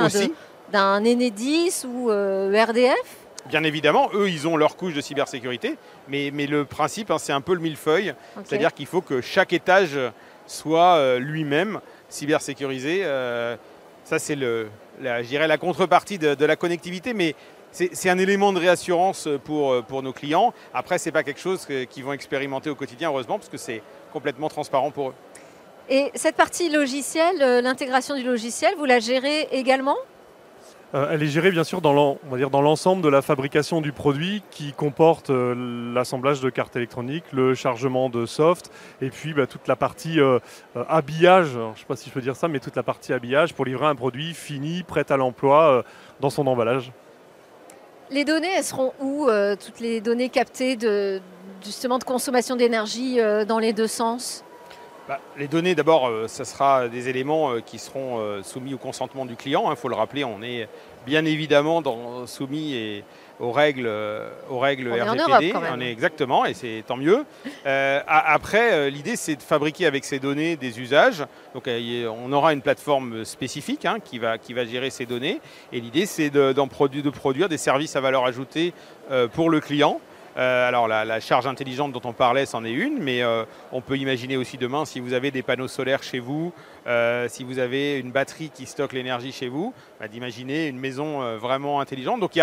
d'un 0.71 1.05
Enedis 1.05 1.85
ou 1.87 2.11
euh, 2.11 2.64
RDF 2.64 3.16
Bien 3.49 3.64
évidemment, 3.64 4.09
eux, 4.14 4.31
ils 4.31 4.47
ont 4.47 4.57
leur 4.57 4.77
couche 4.77 4.95
de 4.95 5.01
cybersécurité, 5.01 5.77
mais, 6.09 6.31
mais 6.33 6.47
le 6.47 6.64
principe, 6.64 7.11
hein, 7.11 7.18
c'est 7.18 7.33
un 7.33 7.40
peu 7.40 7.55
le 7.55 7.61
millefeuille, 7.61 8.14
c'est-à-dire 8.45 8.73
qu'il 8.73 8.87
faut 8.87 9.01
que 9.01 9.21
chaque 9.21 9.53
étage 9.53 9.99
soit 10.47 10.95
euh, 10.97 11.18
lui-même 11.18 11.81
cybersécurisé. 12.09 13.03
ça, 14.05 14.18
c'est 14.18 14.37
la, 15.01 15.23
la 15.23 15.59
contrepartie 15.59 16.18
de, 16.18 16.45
la 16.45 16.57
connectivité, 16.57 17.14
mais 17.14 17.35
c'est 17.73 18.11
un 18.11 18.19
élément 18.19 18.53
de 18.53 18.59
réassurance 18.59 19.29
pour, 19.45 19.83
pour 19.85 20.03
nos 20.03 20.13
clients. 20.13 20.53
Après, 20.75 20.99
ce 20.99 21.07
n'est 21.07 21.13
pas 21.13 21.23
quelque 21.23 21.41
chose 21.41 21.67
qu'ils 21.91 22.05
vont 22.05 22.13
expérimenter 22.13 22.71
au 22.71 22.75
quotidien, 22.75 23.11
heureusement, 23.11 23.39
parce 23.39 23.49
que 23.49 23.57
c'est 23.57 23.83
complètement 24.13 24.49
transparent 24.49 24.91
pour 24.91 25.09
eux. 25.11 25.15
Et 25.89 26.11
cette 26.15 26.37
partie 26.37 26.69
logicielle, 26.69 27.63
l'intégration 27.63 28.17
du 28.17 28.23
logiciel, 28.23 28.75
vous 28.79 28.85
la 28.85 29.01
gérez 29.01 29.49
également? 29.53 29.97
Euh, 30.95 31.09
elle 31.11 31.23
est 31.23 31.29
gérée 31.29 31.51
bien 31.51 31.65
sûr 31.65 31.81
dans 31.81 32.61
l'ensemble 32.61 33.03
de 33.03 33.09
la 33.09 33.23
fabrication 33.23 33.81
du 33.81 33.93
produit 33.93 34.43
qui 34.51 34.75
comporte 34.75 35.31
euh, 35.31 35.95
l'assemblage 35.95 36.41
de 36.43 36.51
cartes 36.51 36.77
électroniques, 36.77 37.25
le 37.33 37.55
chargement 37.55 38.11
de 38.11 38.27
soft 38.27 38.71
et 39.01 39.09
puis 39.09 39.33
bah, 39.33 39.47
toute 39.47 39.67
la 39.69 39.77
partie 39.77 40.21
euh, 40.21 40.39
habillage, 40.89 41.53
je 41.53 41.59
ne 41.59 41.75
sais 41.75 41.87
pas 41.89 41.97
si 41.97 42.11
je 42.11 42.15
peux 42.15 42.21
dire 42.21 42.37
ça, 42.37 42.47
mais 42.47 42.61
toute 42.61 42.77
la 42.77 42.83
partie 42.83 43.15
habillage 43.15 43.55
pour 43.55 43.65
livrer 43.65 43.87
un 43.87 43.95
produit 43.95 44.35
fini, 44.35 44.83
prêt 44.83 45.11
à 45.11 45.17
l'emploi 45.17 45.83
dans 46.21 46.31
son 46.31 46.47
emballage. 46.47 46.93
Les 48.12 48.25
données, 48.25 48.53
elles 48.57 48.64
seront 48.64 48.92
où 49.01 49.29
Toutes 49.64 49.81
les 49.81 50.01
données 50.01 50.29
captées 50.29 50.77
de, 50.77 51.20
justement 51.64 51.98
de 51.98 52.05
consommation 52.05 52.57
d'énergie 52.57 53.18
dans 53.48 53.59
les 53.59 53.72
deux 53.72 53.87
sens? 53.87 54.44
Bah, 55.09 55.19
les 55.37 55.49
données, 55.49 55.75
d'abord, 55.75 56.07
euh, 56.07 56.29
ce 56.29 56.45
sera 56.45 56.87
des 56.87 57.09
éléments 57.09 57.51
euh, 57.51 57.61
qui 57.61 57.81
seront 57.81 58.21
euh, 58.21 58.43
soumis 58.45 58.73
au 58.73 58.79
consentement 58.79 59.27
du 59.27 59.35
client. 59.35 59.65
Il 59.67 59.73
hein. 59.73 59.77
faut 59.77 59.88
le 59.88 59.97
rappeler, 59.97 60.23
on 60.23 60.43
est 60.43 60.69
bien 61.05 61.25
évidemment 61.25 61.83
soumis 62.27 63.03
aux 63.41 63.51
règles, 63.51 63.91
aux 64.49 64.61
règles 64.61 64.93
RGPD. 64.93 65.53
on 65.73 65.81
est 65.81 65.91
exactement, 65.91 66.45
et 66.45 66.55
c'est 66.55 66.85
tant 66.87 66.97
mieux. 66.97 67.25
après, 68.07 68.88
l'idée, 68.88 69.17
c'est 69.17 69.35
de 69.35 69.43
fabriquer 69.43 69.87
avec 69.87 70.05
ces 70.05 70.21
données 70.21 70.55
des 70.55 70.79
usages. 70.79 71.25
Donc, 71.55 71.69
on 71.69 72.33
aura 72.33 72.53
une 72.53 72.62
plateforme 72.62 73.25
spécifique 73.25 73.85
hein, 73.85 73.97
qui, 74.05 74.21
va, 74.21 74.38
qui 74.38 74.53
va 74.53 74.65
gérer 74.65 74.91
ces 74.91 75.07
données. 75.07 75.41
Et 75.73 75.81
l'idée, 75.81 76.07
c'est 76.07 76.31
de, 76.31 76.53
de 76.53 77.11
produire 77.11 77.49
des 77.49 77.59
services 77.59 77.97
à 77.97 78.01
valeur 78.01 78.25
ajoutée 78.25 78.73
pour 79.33 79.51
le 79.51 79.59
client. 79.59 79.99
Euh, 80.37 80.68
alors 80.68 80.88
la, 80.88 81.21
charge 81.21 81.47
intelligente 81.47 81.92
dont 81.92 82.01
on 82.05 82.12
parlait, 82.12 82.47
c'en 82.47 82.64
est 82.64 82.73
une, 82.73 82.99
mais 82.99 83.23
euh, 83.23 83.45
on 83.71 83.81
peut 83.81 83.97
imaginer 83.97 84.37
aussi 84.37 84.57
demain, 84.57 84.85
si 84.85 85.01
vous 85.01 85.12
avez 85.12 85.31
des 85.31 85.42
panneaux 85.42 85.68
solaires 85.68 86.03
chez 86.03 86.21
vous, 86.21 86.53
euh, 86.87 87.29
si 87.29 87.45
vous 87.45 87.59
avez 87.59 87.99
une 87.99 88.11
batterie 88.11 88.51
qui 88.51 88.66
stocke 88.66 88.92
l'énergie 88.92 89.33
chez 89.33 89.49
vous, 89.49 89.75
bah, 90.01 90.09
d'imaginer 90.09 90.68
une 90.68 90.79
maison 90.79 91.37
vraiment 91.37 91.81
intelligente. 91.81 92.21
Donc 92.21 92.38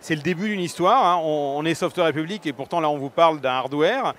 c'est 0.00 0.14
le 0.14 0.22
début 0.22 0.48
d'une 0.48 0.60
histoire. 0.60 1.04
Hein. 1.04 1.20
On, 1.22 1.64
est 1.64 1.74
Software 1.74 2.06
République 2.06 2.46
et 2.46 2.52
pourtant 2.52 2.80
là 2.80 2.90
on 2.90 2.98
vous 2.98 3.10
parle 3.10 3.40
d'un 3.40 3.52
hardware. 3.52 4.14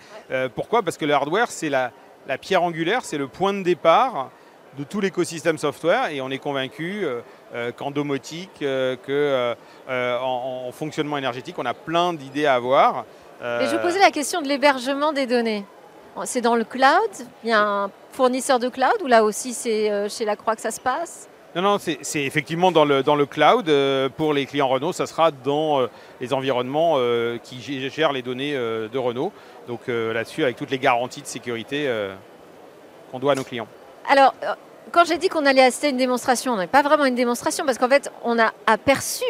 pourquoi? 0.55 0.81
Parce 0.81 0.97
que 0.97 1.05
le 1.05 1.13
hardware 1.13 1.51
c'est 1.51 1.69
la, 1.69 1.91
pierre 2.39 2.63
angulaire, 2.63 3.03
c'est 3.03 3.17
le 3.17 3.27
point 3.27 3.53
de 3.53 3.63
départ 3.63 4.29
de 4.77 4.83
tout 4.83 5.01
l'écosystème 5.01 5.57
software 5.57 6.09
et 6.11 6.21
on 6.21 6.29
est 6.29 6.37
convaincu 6.37 7.05
qu'en 7.77 7.91
domotique, 7.91 8.63
qu'en 9.05 9.55
en, 9.89 10.71
fonctionnement 10.71 11.17
énergétique, 11.17 11.55
on 11.57 11.65
a 11.65 11.73
plein 11.73 12.13
d'idées 12.13 12.45
à 12.45 12.55
avoir. 12.55 13.05
Et 13.41 13.65
je 13.65 13.75
vous 13.75 13.81
posais 13.81 13.99
la 13.99 14.11
question 14.11 14.41
de 14.41 14.47
l'hébergement 14.47 15.13
des 15.13 15.25
données. 15.25 15.65
C'est 16.25 16.41
dans 16.41 16.55
le 16.55 16.63
cloud? 16.63 17.09
Il 17.43 17.49
y 17.49 17.53
a 17.53 17.61
un 17.61 17.91
fournisseur 18.11 18.59
de 18.59 18.69
cloud 18.69 19.01
ou 19.03 19.07
là 19.07 19.23
aussi 19.23 19.53
c'est 19.53 19.89
euh, 19.89 20.09
chez 20.09 20.25
la 20.25 20.35
Croix 20.35 20.55
que 20.55 20.61
ça 20.61 20.71
se 20.71 20.79
passe? 20.79 21.27
Non, 21.55 21.61
non, 21.61 21.77
c'est 21.79 22.23
effectivement 22.23 22.71
dans 22.71 22.85
le, 22.85 23.03
dans 23.03 23.15
le 23.15 23.25
cloud. 23.25 23.67
Euh, 23.67 24.07
pour 24.07 24.33
les 24.33 24.45
clients 24.45 24.69
Renault, 24.69 24.93
ça 24.93 25.05
sera 25.05 25.31
dans 25.31 25.81
euh, 25.81 25.87
les 26.21 26.33
environnements 26.33 26.97
qui 27.43 27.61
gèrent 27.61 28.13
les 28.13 28.21
données 28.21 28.53
de 28.53 28.97
Renault. 28.97 29.33
Donc 29.67 29.81
là-dessus, 29.87 30.43
avec 30.43 30.55
toutes 30.55 30.71
les 30.71 30.79
garanties 30.79 31.21
de 31.21 31.27
sécurité 31.27 31.89
qu'on 33.11 33.19
doit 33.19 33.33
à 33.33 33.35
nos 33.35 33.43
clients. 33.43 33.67
Alors, 34.09 34.33
quand 34.91 35.05
j'ai 35.05 35.17
dit 35.17 35.29
qu'on 35.29 35.45
allait 35.45 35.63
assister 35.63 35.87
à 35.87 35.89
une 35.91 35.97
démonstration, 35.97 36.53
on 36.53 36.57
n'est 36.57 36.67
pas 36.67 36.81
vraiment 36.81 37.05
une 37.05 37.15
démonstration 37.15 37.65
parce 37.65 37.77
qu'en 37.77 37.89
fait, 37.89 38.11
on 38.23 38.39
a 38.39 38.51
aperçu 38.67 39.25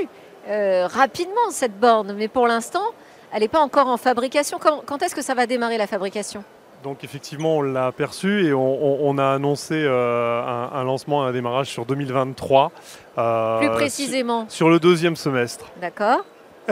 rapidement 0.48 1.52
cette 1.52 1.80
borne. 1.80 2.14
Mais 2.14 2.28
pour 2.28 2.48
l'instant, 2.48 2.84
elle 3.32 3.42
n'est 3.42 3.48
pas 3.48 3.62
encore 3.62 3.88
en 3.88 3.98
fabrication. 3.98 4.60
Quand, 4.60 5.02
est-ce 5.02 5.16
que 5.16 5.22
ça 5.22 5.34
va 5.34 5.48
démarrer 5.48 5.78
la 5.78 5.88
fabrication? 5.88 6.44
Donc 6.84 7.04
effectivement, 7.04 7.58
on 7.58 7.62
l'a 7.62 7.88
aperçu 7.88 8.46
et 8.46 8.54
on, 8.54 9.18
a 9.18 9.34
annoncé 9.34 9.76
euh, 9.76 10.68
un, 10.74 10.84
lancement, 10.84 11.24
un 11.24 11.32
démarrage 11.32 11.68
sur 11.68 11.86
2023. 11.86 12.72
Euh, 13.18 13.60
Plus 13.60 13.70
précisément 13.70 14.46
Sur, 14.50 14.70
le 14.70 14.80
deuxième 14.80 15.16
semestre. 15.16 15.66
D'accord. 15.80 16.26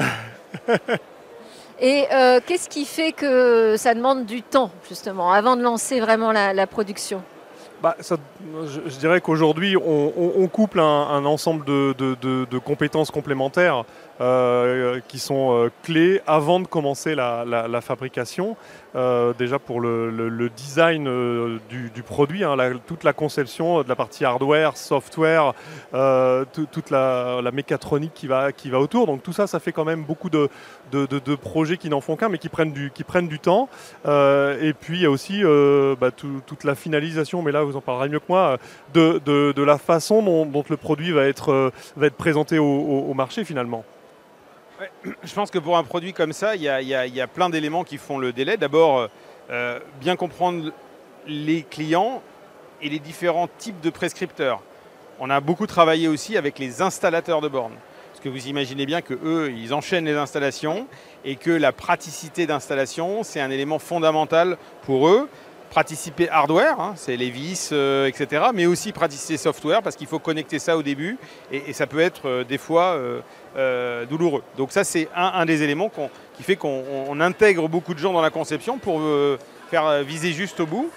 et 1.79 2.05
euh, 2.11 2.39
qu'est-ce 2.45 2.67
qui 2.67 2.85
fait 2.85 3.11
que 3.11 3.75
ça 3.77 3.93
demande 3.93 4.25
du 4.25 4.41
temps, 4.41 4.71
justement, 4.89 5.31
avant 5.31 5.55
de 5.55 5.61
lancer 5.61 5.99
vraiment 5.99 6.31
la, 6.31 6.67
production? 6.67 7.21
Bah, 7.81 7.95
je, 7.99 8.97
dirais 8.99 9.21
qu'aujourd'hui, 9.21 9.75
on, 9.77 10.47
couple 10.47 10.79
un, 10.79 11.25
ensemble 11.25 11.65
de, 11.65 12.57
compétences 12.59 13.11
complémentaires. 13.11 13.85
Euh, 14.21 14.99
qui 15.07 15.17
sont 15.17 15.53
euh, 15.53 15.71
clés 15.81 16.19
avant 16.27 16.59
de 16.59 16.67
commencer 16.67 17.15
la, 17.15 17.79
fabrication. 17.81 18.57
Euh, 18.95 19.33
déjà 19.37 19.59
pour 19.59 19.81
le, 19.81 20.49
design 20.55 21.59
du, 21.69 22.03
produit, 22.03 22.43
hein, 22.43 22.55
toute 22.87 23.03
la 23.03 23.13
conception 23.13 23.83
de 23.83 23.89
la 23.89 23.95
partie 23.95 24.25
hardware, 24.25 24.77
software, 24.77 25.53
toute 26.53 26.89
la, 26.89 27.41
mécatronique 27.53 28.13
qui 28.13 28.27
va, 28.27 28.51
autour. 28.79 29.07
Donc 29.07 29.23
tout 29.23 29.33
ça, 29.33 29.47
ça 29.47 29.59
fait 29.59 29.71
quand 29.71 29.85
même 29.85 30.03
beaucoup 30.03 30.29
de, 30.29 30.49
projets 31.35 31.77
qui 31.77 31.89
n'en 31.89 32.01
font 32.01 32.15
qu'un, 32.15 32.29
mais 32.29 32.37
qui 32.37 32.49
prennent 32.49 32.71
du, 32.71 33.39
temps. 33.39 33.69
et 34.05 34.73
puis 34.79 34.97
il 34.97 35.01
y 35.01 35.05
a 35.05 35.11
aussi 35.11 35.43
bah, 35.99 36.11
toute 36.11 36.63
la 36.63 36.75
finalisation, 36.75 37.41
mais 37.41 37.51
là 37.51 37.63
vous 37.63 37.75
en 37.75 37.81
parlerez 37.81 38.09
mieux 38.09 38.19
que 38.19 38.25
moi, 38.29 38.57
de, 38.93 39.61
la 39.61 39.77
façon 39.77 40.21
dont, 40.45 40.63
le 40.69 40.77
produit 40.77 41.11
va 41.11 41.25
être 41.25 41.71
présenté 42.17 42.59
au 42.59 43.13
marché 43.13 43.43
finalement. 43.43 43.83
Je 45.23 45.33
pense 45.33 45.51
que 45.51 45.59
pour 45.59 45.77
un 45.77 45.83
produit 45.83 46.13
comme 46.13 46.33
ça, 46.33 46.55
il 46.55 46.61
y 46.61 46.69
a, 46.69 47.27
plein 47.27 47.49
d'éléments 47.49 47.83
qui 47.83 47.97
font 47.97 48.17
le 48.17 48.33
délai. 48.33 48.57
D'abord, 48.57 48.99
euh, 48.99 49.07
euh, 49.51 49.79
bien 49.99 50.15
comprendre 50.15 50.71
les 51.27 51.63
clients 51.63 52.21
et 52.81 52.89
les 52.89 52.99
différents 52.99 53.49
types 53.57 53.81
de 53.81 53.89
prescripteurs. 53.89 54.61
On 55.19 55.29
a 55.29 55.41
beaucoup 55.41 55.67
travaillé 55.67 56.07
aussi 56.07 56.37
avec 56.37 56.59
les 56.59 56.81
installateurs 56.81 57.41
de 57.41 57.49
bornes. 57.49 57.75
Parce 58.11 58.23
que 58.23 58.29
vous 58.29 58.47
imaginez 58.47 58.85
bien 58.85 59.01
que 59.01 59.13
eux, 59.13 59.51
ils 59.51 59.73
enchaînent 59.73 60.05
les 60.05 60.15
installations 60.15 60.87
et 61.25 61.35
que 61.35 61.51
la 61.51 61.71
praticité 61.71 62.47
d'installation, 62.47 63.23
c'est 63.23 63.41
un 63.41 63.49
élément 63.49 63.79
fondamental 63.79 64.57
pour 64.83 65.09
eux 65.09 65.29
praticité 65.69 66.29
hardware, 66.29 66.79
hein, 66.79 66.93
c'est 66.95 67.15
les 67.15 67.29
vis, 67.29 67.69
euh, 67.71 68.07
etc., 68.07 68.45
mais 68.53 68.65
aussi 68.65 68.91
praticité 68.91 69.37
software 69.37 69.81
parce 69.81 69.95
qu'il 69.95 70.07
faut 70.07 70.19
connecter 70.19 70.59
ça 70.59 70.75
au 70.77 70.83
début 70.83 71.17
et, 71.51 71.73
ça 71.73 71.87
peut 71.87 71.99
être 71.99 72.27
euh, 72.27 72.43
des 72.43 72.57
fois 72.57 72.97
euh, 73.55 74.05
douloureux. 74.05 74.43
Donc 74.57 74.71
ça 74.71 74.83
c'est 74.83 75.07
un, 75.15 75.45
des 75.45 75.63
éléments 75.63 75.91
qui 76.35 76.43
fait 76.43 76.55
qu'on 76.55 77.19
intègre 77.21 77.69
beaucoup 77.69 77.93
de 77.93 77.99
gens 77.99 78.13
dans 78.13 78.21
la 78.21 78.29
conception 78.29 78.77
pour 78.77 79.01
faire 79.69 80.03
viser 80.03 80.31
juste 80.31 80.59
au 80.59 80.65
bout. 80.65 80.89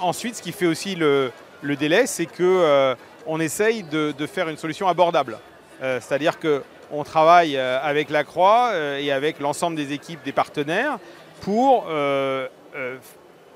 ensuite, 0.00 0.36
ce 0.36 0.42
qui 0.42 0.52
fait 0.52 0.66
aussi 0.66 0.94
le, 0.94 1.32
délai, 1.62 2.06
c'est 2.06 2.26
qu'on 2.26 3.40
essaye 3.40 3.82
de, 3.82 4.12
de, 4.16 4.26
faire 4.26 4.48
une 4.48 4.56
solution 4.56 4.88
abordable. 4.88 5.38
C'est-à-dire 5.80 6.38
qu'on 6.38 7.04
travaille 7.04 7.56
avec 7.56 8.10
la 8.10 8.24
Croix 8.24 8.72
et 8.98 9.12
avec 9.12 9.40
l'ensemble 9.40 9.76
des 9.76 9.92
équipes 9.92 10.22
des 10.24 10.32
partenaires 10.32 10.98
pour 11.40 11.86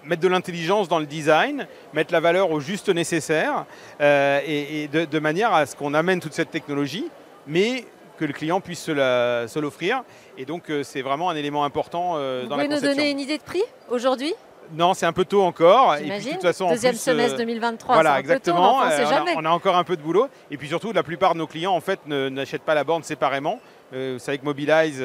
mettre 0.05 0.23
de 0.23 0.29
l'intelligence 0.29 0.89
dans 0.89 0.99
le 0.99 1.07
design, 1.07 1.67
mettre 1.93 2.13
la 2.13 2.21
valeur 2.21 2.51
au 2.51 2.61
juste 2.61 2.89
nécessaire, 2.89 3.67
euh, 4.01 4.41
et, 4.47 4.89
de, 4.89 5.19
manière 5.19 5.53
à 5.55 5.67
ce 5.67 5.77
qu'on 5.77 5.95
amène 5.95 6.21
toute 6.21 6.33
cette 6.33 6.51
technologie, 6.51 7.07
mais 7.47 7.85
que 8.19 8.25
le 8.25 8.33
client 8.33 8.61
puisse 8.61 8.83
se 8.83 9.59
l'offrir. 9.59 10.03
Et 10.37 10.45
donc, 10.45 10.71
euh, 10.71 10.83
c'est 10.83 11.03
vraiment 11.03 11.31
un 11.31 11.37
élément 11.37 11.65
important 11.65 12.15
euh, 12.17 12.47
dans 12.47 12.57
la 12.57 12.65
conception. 12.65 12.77
Vous 12.77 12.81
pouvez 12.81 12.91
nous 12.91 12.97
donner 12.97 13.11
une 13.11 13.21
idée 13.21 13.39
de 13.39 13.43
prix 13.43 13.63
aujourd'hui? 13.89 14.35
Non, 14.73 14.95
c'est 14.95 15.07
un 15.07 15.13
peu 15.13 15.25
tôt 15.25 15.43
encore. 15.43 15.97
Et 15.97 16.03
puis, 16.03 16.27
de 16.27 16.31
toute 16.33 16.43
façon, 16.43 16.69
deuxième 16.69 16.95
semestre 16.95 17.39
2023. 17.39 17.95
Voilà, 17.95 18.21
exactement. 18.21 18.77
on, 18.77 18.81
a, 18.81 19.25
on, 19.37 19.45
a, 19.45 19.51
encore 19.51 19.77
un 19.77 19.83
peu 19.83 19.97
de 19.97 20.03
boulot. 20.03 20.29
Et 20.51 20.57
puis 20.57 20.69
surtout, 20.69 20.93
la 20.93 21.03
plupart 21.03 21.35
de 21.35 21.39
nos 21.39 21.49
clients 21.49 21.75
en 21.75 21.81
fait 21.81 21.99
n'achètent 22.07 22.63
pas 22.63 22.75
la 22.75 22.85
borne 22.85 23.03
séparément. 23.03 23.59
vous 23.91 24.21
savez 24.21 24.39
que 24.39 24.45
Mobilize 24.45 25.03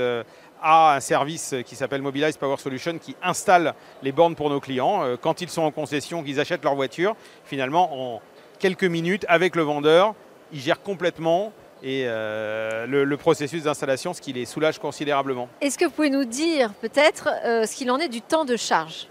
a 0.62 0.96
un 0.96 1.00
service 1.00 1.56
qui 1.66 1.76
s'appelle 1.76 2.02
Mobilize 2.02 2.38
Power 2.38 2.58
Solution 2.58 2.98
qui 2.98 3.16
installe 3.22 3.74
les 4.04 4.12
bornes 4.12 4.36
pour 4.36 4.50
nos 4.50 4.60
clients. 4.60 5.04
Euh, 5.04 5.16
quand 5.20 5.42
ils 5.42 5.50
sont 5.50 5.62
en 5.62 5.72
concession, 5.72 6.24
qu'ils 6.24 6.40
achètent 6.40 6.64
leur 6.64 6.76
voiture, 6.76 7.16
finalement, 7.46 8.16
en 8.16 8.22
quelques 8.60 8.84
minutes, 8.84 9.26
avec 9.28 9.56
le 9.56 9.64
vendeur, 9.64 10.16
ils 10.52 10.60
gèrent 10.60 10.82
complètement 10.82 11.52
et 11.84 12.04
euh, 12.06 12.88
le, 12.88 13.18
processus 13.18 13.64
d'installation, 13.64 14.14
ce 14.14 14.22
qui 14.22 14.34
les 14.34 14.46
soulage 14.46 14.80
considérablement. 14.80 15.50
Est-ce 15.62 15.78
que 15.78 15.86
vous 15.86 15.92
pouvez 15.92 16.10
nous 16.10 16.26
dire 16.26 16.74
peut-être 16.82 17.30
euh, 17.46 17.66
ce 17.66 17.76
qu'il 17.76 17.92
en 17.92 18.00
est 18.00 18.08
du 18.08 18.22
temps 18.22 18.46
de 18.46 18.56
charge? 18.56 19.08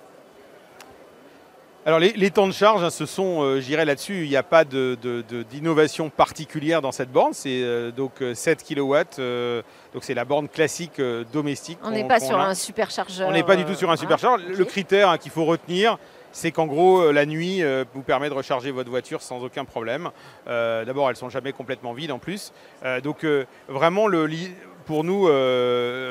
Alors 1.86 1.98
les, 1.98 2.30
temps 2.30 2.46
de 2.46 2.52
charge, 2.52 2.82
hein, 2.82 2.88
ce 2.88 3.04
sont, 3.04 3.42
euh, 3.42 3.60
j'irai 3.60 3.84
là-dessus, 3.84 4.24
il 4.24 4.30
n'y 4.30 4.36
a 4.36 4.42
pas 4.42 4.64
d'innovation 4.64 6.08
particulière 6.08 6.80
dans 6.80 6.92
cette 6.92 7.12
borne. 7.12 7.34
C'est 7.34 7.62
euh, 7.62 7.90
donc 7.90 8.12
7 8.32 8.64
euh, 8.70 8.74
kW, 8.74 9.20
donc 9.92 10.02
c'est 10.02 10.14
la 10.14 10.24
borne 10.24 10.48
classique 10.48 11.00
domestique. 11.32 11.78
On 11.82 11.90
n'est 11.90 12.08
pas 12.08 12.20
sur 12.20 12.40
un 12.40 12.54
superchargeur. 12.54 13.28
On 13.28 13.32
n'est 13.32 13.42
pas 13.42 13.56
du 13.56 13.66
tout 13.66 13.74
sur 13.74 13.90
un 13.90 13.96
superchargeur. 13.96 14.38
Le 14.48 14.64
critère 14.64 15.10
hein, 15.10 15.18
qu'il 15.18 15.30
faut 15.30 15.44
retenir, 15.44 15.98
c'est 16.32 16.52
qu'en 16.52 16.66
gros, 16.66 17.12
la 17.12 17.26
nuit 17.26 17.62
vous 17.92 18.02
permet 18.02 18.30
de 18.30 18.34
recharger 18.34 18.70
votre 18.70 18.90
voiture 18.90 19.20
sans 19.20 19.44
aucun 19.44 19.66
problème. 19.66 20.10
D'abord, 20.46 21.10
elles 21.10 21.16
sont 21.16 21.28
jamais 21.28 21.52
complètement 21.52 21.92
vides 21.92 22.12
en 22.12 22.18
plus. 22.18 22.52
donc 23.02 23.26
vraiment, 23.68 24.08
le, 24.08 24.28
pour 24.86 25.04
nous, 25.04 25.28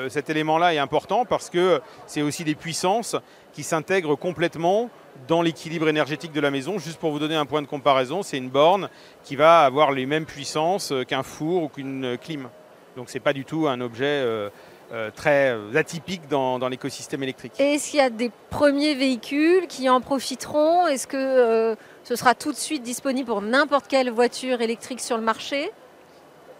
cet 0.08 0.30
élément-là 0.30 0.72
est 0.72 0.78
important 0.78 1.24
parce 1.24 1.50
que 1.50 1.80
c'est 2.06 2.22
aussi 2.22 2.44
des 2.44 2.54
puissances 2.54 3.16
qui 3.52 3.62
s'intègrent 3.64 4.16
complètement 4.16 4.88
dans 5.28 5.42
l'équilibre 5.42 5.88
énergétique 5.88 6.32
de 6.32 6.40
la 6.40 6.50
maison. 6.50 6.78
Juste 6.78 6.98
pour 6.98 7.10
vous 7.10 7.18
donner 7.18 7.36
un 7.36 7.46
point 7.46 7.62
de 7.62 7.66
comparaison, 7.66 8.22
c'est 8.22 8.38
une 8.38 8.50
borne 8.50 8.88
qui 9.22 9.36
va 9.36 9.60
avoir 9.60 9.92
les 9.92 10.06
mêmes 10.06 10.26
puissances 10.26 10.92
qu'un 11.08 11.22
four 11.22 11.62
ou 11.64 11.68
qu'une 11.68 12.18
clim. 12.18 12.48
Donc 12.96 13.08
ce 13.08 13.14
n'est 13.14 13.20
pas 13.20 13.32
du 13.32 13.44
tout 13.44 13.66
un 13.66 13.80
objet 13.80 14.04
euh, 14.04 14.48
euh, 14.92 15.10
très 15.14 15.56
atypique 15.74 16.28
dans, 16.28 16.68
l'écosystème 16.68 17.22
électrique. 17.22 17.52
Et 17.58 17.74
est-ce 17.74 17.90
qu'il 17.90 17.98
y 17.98 18.02
a 18.02 18.10
des 18.10 18.30
premiers 18.50 18.94
véhicules 18.94 19.66
qui 19.66 19.88
en 19.88 20.00
profiteront? 20.00 20.86
Est-ce 20.86 21.06
que 21.06 21.16
euh, 21.16 21.74
ce 22.04 22.16
sera 22.16 22.34
tout 22.34 22.52
de 22.52 22.56
suite 22.56 22.82
disponible 22.82 23.28
pour 23.28 23.42
n'importe 23.42 23.88
quelle 23.88 24.10
voiture 24.10 24.60
électrique 24.60 25.00
sur 25.00 25.16
le 25.16 25.22
marché? 25.22 25.70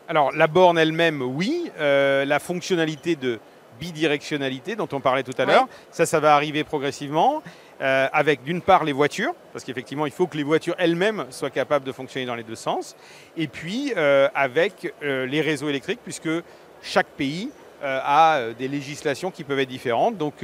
Alors 0.08 0.32
la 0.32 0.46
borne 0.46 0.78
elle-même, 0.78 1.22
oui. 1.22 1.70
la 1.78 2.38
fonctionnalité 2.38 3.16
de 3.16 3.38
bidirectionnalité 3.80 4.76
dont 4.76 4.88
on 4.92 5.00
parlait 5.00 5.22
tout 5.22 5.34
à 5.38 5.46
l'heure, 5.46 5.66
ça, 5.90 6.04
ça 6.04 6.20
va 6.20 6.34
arriver 6.34 6.62
progressivement. 6.62 7.42
Euh, 7.80 8.06
avec 8.12 8.44
d'une 8.44 8.60
part 8.60 8.84
les 8.84 8.92
voitures, 8.92 9.34
parce 9.52 9.64
qu'effectivement 9.64 10.06
il 10.06 10.12
faut 10.12 10.28
que 10.28 10.36
les 10.36 10.44
voitures 10.44 10.76
elles-mêmes 10.78 11.26
soient 11.30 11.50
capables 11.50 11.84
de 11.84 11.90
fonctionner 11.90 12.24
dans 12.24 12.36
les 12.36 12.44
deux 12.44 12.54
sens, 12.54 12.94
et 13.36 13.48
puis 13.48 13.92
euh, 13.96 14.28
avec 14.32 14.94
euh, 15.02 15.26
les 15.26 15.40
réseaux 15.40 15.68
électriques, 15.68 15.98
puisque 16.04 16.28
chaque 16.82 17.08
pays 17.08 17.50
a 17.82 18.40
des 18.58 18.66
législations 18.66 19.30
qui 19.30 19.44
peuvent 19.44 19.58
être 19.58 19.68
différentes. 19.68 20.16
Donc, 20.16 20.36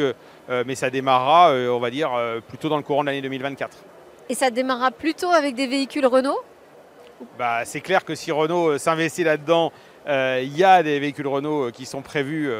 mais 0.66 0.74
ça 0.74 0.90
démarrera, 0.90 1.54
on 1.54 1.78
va 1.78 1.88
dire, 1.88 2.10
plutôt 2.48 2.68
dans 2.68 2.76
le 2.76 2.82
courant 2.82 3.00
de 3.00 3.06
l'année 3.06 3.22
2024. 3.22 3.78
Et 4.28 4.34
ça 4.34 4.50
démarrera 4.50 4.90
plutôt 4.90 5.30
avec 5.30 5.54
des 5.54 5.66
véhicules 5.66 6.04
Renault 6.04 6.38
bah, 7.38 7.64
C'est 7.64 7.80
clair 7.80 8.04
que 8.04 8.14
si 8.14 8.30
Renault 8.30 8.76
s'investit 8.76 9.24
là-dedans, 9.24 9.72
il 10.06 10.54
y 10.54 10.64
a 10.64 10.82
des 10.82 11.00
véhicules 11.00 11.26
Renault 11.26 11.70
qui 11.70 11.86
sont 11.86 12.02
prévus 12.02 12.52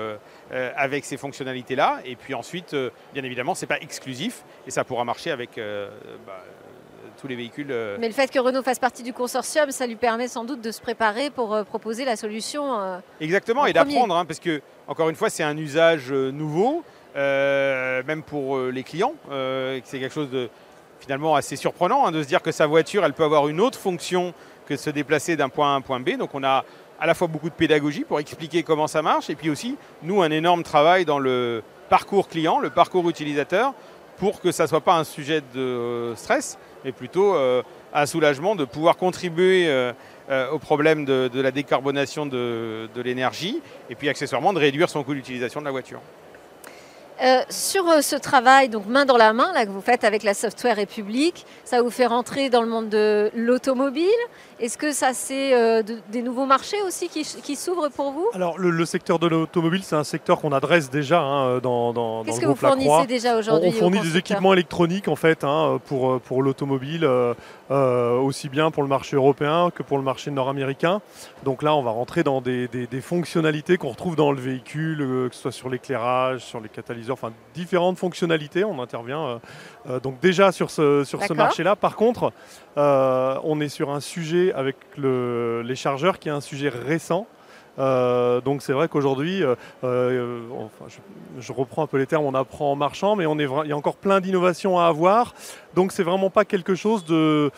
euh, 0.52 0.72
avec 0.76 1.04
ces 1.04 1.16
fonctionnalités-là. 1.16 2.00
Et 2.04 2.16
puis 2.16 2.34
ensuite, 2.34 2.74
euh, 2.74 2.90
bien 3.14 3.22
évidemment, 3.22 3.54
ce 3.54 3.62
n'est 3.62 3.68
pas 3.68 3.78
exclusif 3.80 4.42
et 4.66 4.70
ça 4.70 4.82
pourra 4.82 5.04
marcher 5.04 5.30
avec 5.30 5.56
euh, 5.58 5.88
bah, 6.26 6.42
tous 7.20 7.28
les 7.28 7.36
véhicules. 7.36 7.72
Mais 7.98 8.08
le 8.08 8.14
fait 8.14 8.30
que 8.30 8.38
Renault 8.38 8.62
fasse 8.62 8.78
partie 8.80 9.02
du 9.02 9.12
consortium, 9.12 9.70
ça 9.70 9.86
lui 9.86 9.94
permet 9.94 10.26
sans 10.26 10.44
doute 10.44 10.60
de 10.60 10.72
se 10.72 10.80
préparer 10.80 11.30
pour 11.30 11.64
proposer 11.66 12.04
la 12.04 12.16
solution. 12.16 13.00
Exactement, 13.20 13.66
et 13.66 13.72
d'apprendre, 13.72 14.16
hein, 14.16 14.24
parce 14.24 14.40
que, 14.40 14.60
encore 14.88 15.08
une 15.08 15.16
fois, 15.16 15.30
c'est 15.30 15.42
un 15.42 15.56
usage 15.56 16.10
nouveau, 16.12 16.82
même 17.14 18.22
pour 18.26 18.58
les 18.58 18.82
clients. 18.82 19.14
c'est 19.84 20.00
quelque 20.00 20.14
chose 20.14 20.30
de 20.30 20.48
finalement 20.98 21.34
assez 21.34 21.56
surprenant 21.56 22.06
hein, 22.06 22.12
de 22.12 22.22
se 22.22 22.28
dire 22.28 22.42
que 22.42 22.52
sa 22.52 22.66
voiture, 22.66 23.04
elle 23.04 23.12
peut 23.12 23.24
avoir 23.24 23.48
une 23.48 23.60
autre 23.60 23.78
fonction 23.78 24.34
que 24.66 24.74
de 24.74 24.78
se 24.78 24.90
déplacer 24.90 25.36
d'un 25.36 25.48
point 25.48 25.70
A 25.70 25.72
à 25.72 25.76
un 25.76 25.80
point 25.80 26.00
B. 26.00 26.16
Donc 26.16 26.34
on 26.34 26.44
a 26.44 26.64
à 27.00 27.06
la 27.06 27.14
fois 27.14 27.26
beaucoup 27.26 27.48
de 27.48 27.54
pédagogie 27.54 28.04
pour 28.04 28.20
expliquer 28.20 28.62
comment 28.62 28.86
ça 28.86 29.02
marche, 29.02 29.30
et 29.30 29.34
puis 29.34 29.50
aussi, 29.50 29.76
nous, 30.02 30.22
un 30.22 30.30
énorme 30.30 30.62
travail 30.62 31.04
dans 31.04 31.18
le 31.18 31.62
parcours 31.88 32.28
client, 32.28 32.60
le 32.60 32.70
parcours 32.70 33.08
utilisateur, 33.08 33.72
pour 34.18 34.40
que 34.40 34.52
ça 34.52 34.64
ne 34.64 34.68
soit 34.68 34.82
pas 34.82 34.96
un 34.96 35.04
sujet 35.04 35.42
de 35.54 36.12
stress, 36.14 36.58
mais 36.84 36.92
plutôt 36.92 37.34
euh, 37.34 37.62
un 37.94 38.04
soulagement 38.04 38.54
de 38.54 38.66
pouvoir 38.66 38.98
contribuer 38.98 39.66
euh, 39.66 39.92
euh, 40.30 40.50
au 40.50 40.58
problème 40.58 41.06
de, 41.06 41.40
la 41.40 41.50
décarbonation 41.50 42.26
de 42.26 42.88
l'énergie, 43.02 43.60
et 43.88 43.94
puis 43.94 44.08
accessoirement 44.10 44.52
de 44.52 44.58
réduire 44.58 44.90
son 44.90 45.02
coût 45.02 45.14
d'utilisation 45.14 45.60
de 45.60 45.64
la 45.64 45.70
voiture. 45.70 46.00
Euh, 47.22 47.42
sur 47.50 47.86
euh, 47.86 48.00
ce 48.00 48.16
travail, 48.16 48.70
donc 48.70 48.86
main 48.86 49.04
dans 49.04 49.18
la 49.18 49.34
main, 49.34 49.52
que 49.66 49.68
vous 49.68 49.82
faites 49.82 50.04
avec 50.04 50.22
la 50.22 50.32
Software 50.32 50.76
République, 50.76 51.44
ça 51.64 51.82
vous 51.82 51.90
fait 51.90 52.06
rentrer 52.06 52.48
dans 52.48 52.62
le 52.62 52.68
monde 52.68 52.88
de 52.88 53.30
l'automobile. 53.34 54.08
Est-ce 54.61 54.77
que 54.79 54.92
ça, 54.92 55.12
c'est 55.14 55.55
euh, 55.55 55.83
des 56.11 56.23
nouveaux 56.23 56.46
marchés 56.46 56.81
aussi 56.87 57.09
qui, 57.09 57.57
s'ouvrent 57.57 57.88
pour 57.88 58.12
vous? 58.12 58.29
Alors, 58.35 58.59
le, 58.59 58.85
secteur 58.85 59.18
de 59.18 59.27
l'automobile, 59.27 59.83
c'est 59.83 59.96
un 59.96 60.05
secteur 60.05 60.40
qu'on 60.40 60.53
adresse 60.53 60.90
déjà 60.90 61.20
hein, 61.20 61.59
dans, 61.59 61.92
dans, 61.92 62.25
Qu'est-ce 62.25 62.40
que 62.40 62.46
vous 62.46 62.55
fournissez 62.55 63.07
déjà 63.07 63.37
aujourd'hui 63.37 63.70
On, 63.70 63.73
fournit 63.73 64.01
des 64.01 64.16
équipements 64.16 64.53
électroniques, 64.53 65.09
en 65.09 65.16
fait, 65.16 65.44
hein, 65.44 65.81
pour, 65.87 66.20
pour 66.20 66.42
l'automobile, 66.42 67.09
aussi 67.70 68.49
bien 68.49 68.70
pour 68.70 68.83
le 68.83 68.88
marché 68.88 69.16
européen 69.16 69.70
que 69.75 69.83
pour 69.83 69.96
le 69.99 70.05
marché 70.05 70.31
nord-américain. 70.31 71.01
Donc 71.44 71.62
là, 71.62 71.75
on 71.75 71.83
va 71.83 71.90
rentrer 71.90 72.23
dans 72.23 72.40
des, 72.40 72.68
des 72.68 73.01
fonctionnalités 73.01 73.77
qu'on 73.77 73.90
retrouve 73.90 74.16
dans 74.16 74.33
le 74.33 74.40
véhicule, 74.40 74.99
que 74.99 75.35
ce 75.35 75.42
soit 75.42 75.53
sur 75.53 75.68
l'éclairage, 75.68 76.40
sur 76.40 76.61
les 76.61 76.68
catalyseurs 76.68 77.14
enfin 77.14 77.33
différentes 77.55 77.99
fonctionnalités. 77.99 78.64
On 78.64 78.81
intervient 78.83 79.25
euh, 79.27 79.38
euh, 79.88 80.01
donc 80.01 80.20
déjà 80.20 80.53
sur 80.53 80.70
ce, 80.70 81.05
sur 81.05 81.23
ce 81.23 81.33
marché-là. 81.33 81.77
Par 81.77 81.96
contre, 81.96 82.33
euh, 82.77 83.38
on 83.44 83.61
est 83.61 83.68
sur 83.68 83.90
un 83.90 84.01
sujet 84.01 84.49
avec 84.52 84.76
les 84.96 85.74
chargeurs 85.76 86.18
qui 86.18 86.28
est 86.28 86.32
un 86.32 86.40
sujet 86.40 86.68
récent. 86.68 87.26
donc 87.78 88.62
c'est 88.62 88.72
vrai 88.72 88.88
qu'aujourd'hui, 88.88 89.42
je, 89.82 91.52
reprends 91.52 91.84
un 91.84 91.86
peu 91.86 91.98
les 91.98 92.06
termes, 92.06 92.24
on 92.24 92.34
apprend 92.34 92.72
en 92.72 92.76
marchant, 92.76 93.16
mais 93.16 93.24
il 93.24 93.68
y 93.68 93.72
a 93.72 93.76
encore 93.76 93.96
plein 93.96 94.20
d'innovations 94.20 94.78
à 94.78 94.86
avoir. 94.86 95.34
Donc 95.74 95.92
c'est 95.92 96.02
vraiment 96.02 96.30
pas 96.30 96.44
quelque 96.44 96.74
chose 96.74 97.04
de, 97.04 97.50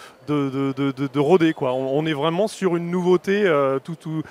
rodé. 1.19 1.55
On, 1.61 2.07
est 2.07 2.13
vraiment 2.13 2.49
sur 2.49 2.77
une 2.77 2.91
nouveauté 2.91 3.51
tout, 3.85 3.97
tout, 3.97 4.23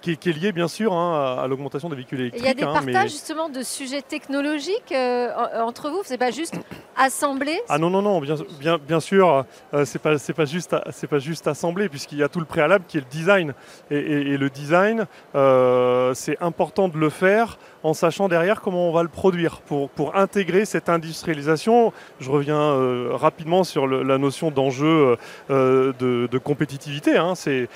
qui, 0.00 0.12
est, 0.12 0.26
lié 0.26 0.52
bien 0.52 0.68
sûr 0.68 0.92
hein, 0.92 1.38
à, 1.42 1.46
l'augmentation 1.46 1.88
des 1.88 1.96
véhicules 1.96 2.20
électriques. 2.20 2.42
Il 2.42 2.46
y 2.46 2.50
a 2.50 2.54
des 2.54 2.64
hein, 2.64 2.72
partages 2.72 3.10
justement 3.10 3.48
de 3.48 3.62
sujets 3.62 4.02
technologiques 4.02 4.92
euh, 4.92 5.30
entre 5.60 5.90
vous, 5.90 6.02
c'est 6.04 6.18
pas 6.18 6.30
juste 6.30 6.54
assembler 6.96 7.60
Ah 7.68 7.78
non 7.78 7.90
non 7.90 8.02
non, 8.02 8.20
bien, 8.20 8.36
bien, 8.58 8.78
bien 8.78 9.00
sûr, 9.00 9.44
euh, 9.72 9.84
c'est 9.84 9.98
pas 9.98 10.18
c'est 10.18 10.32
pas 10.32 10.44
juste 10.44 10.74
c'est 10.90 11.06
pas 11.06 11.18
juste 11.18 11.46
assembler 11.46 11.88
puisqu'il 11.88 12.18
y 12.18 12.22
a 12.22 12.28
tout 12.28 12.40
le 12.40 12.46
préalable 12.46 12.84
qui 12.86 12.98
est 12.98 13.00
le 13.00 13.06
design 13.06 13.54
et, 13.90 14.36
le 14.36 14.50
design 14.50 15.06
euh, 15.34 16.14
c'est 16.14 16.40
important 16.42 16.88
de 16.88 16.98
le 16.98 17.10
faire 17.10 17.58
en 17.84 17.94
sachant 17.94 18.28
derrière 18.28 18.60
comment 18.60 18.88
on 18.88 18.92
va 18.92 19.02
le 19.02 19.08
produire 19.08 19.60
pour, 19.60 19.90
pour 19.90 20.16
intégrer 20.16 20.64
cette 20.64 20.88
industrialisation. 20.88 21.92
Je 22.18 22.30
reviens 22.30 22.74
rapidement 23.12 23.62
sur 23.62 23.86
la 23.86 24.18
notion 24.18 24.50
d'enjeu 24.50 25.16
de, 25.48 25.92
de, 25.98 26.38
compétitivité. 26.38 27.16
Hein. 27.16 27.34
C'est 27.36 27.68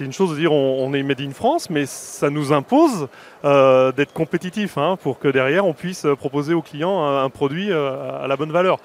une 0.00 0.12
chose 0.12 0.30
de 0.30 0.36
dire 0.36 0.52
on, 0.52 0.84
on, 0.84 0.92
est 0.94 1.02
made 1.02 1.20
in 1.20 1.30
France, 1.30 1.70
mais 1.70 1.86
ça 1.86 2.30
nous 2.30 2.52
impose 2.52 3.08
euh, 3.44 3.92
d'être 3.92 4.14
compétitif 4.14 4.78
hein, 4.78 4.96
pour 5.02 5.18
que 5.18 5.28
derrière 5.28 5.66
on 5.66 5.74
puisse 5.74 6.06
proposer 6.18 6.54
aux 6.54 6.62
clients 6.62 7.04
un, 7.04 7.28
produit 7.28 7.70
euh, 7.70 8.22
à 8.22 8.26
la 8.26 8.36
bonne 8.36 8.52
valeur. 8.52 8.78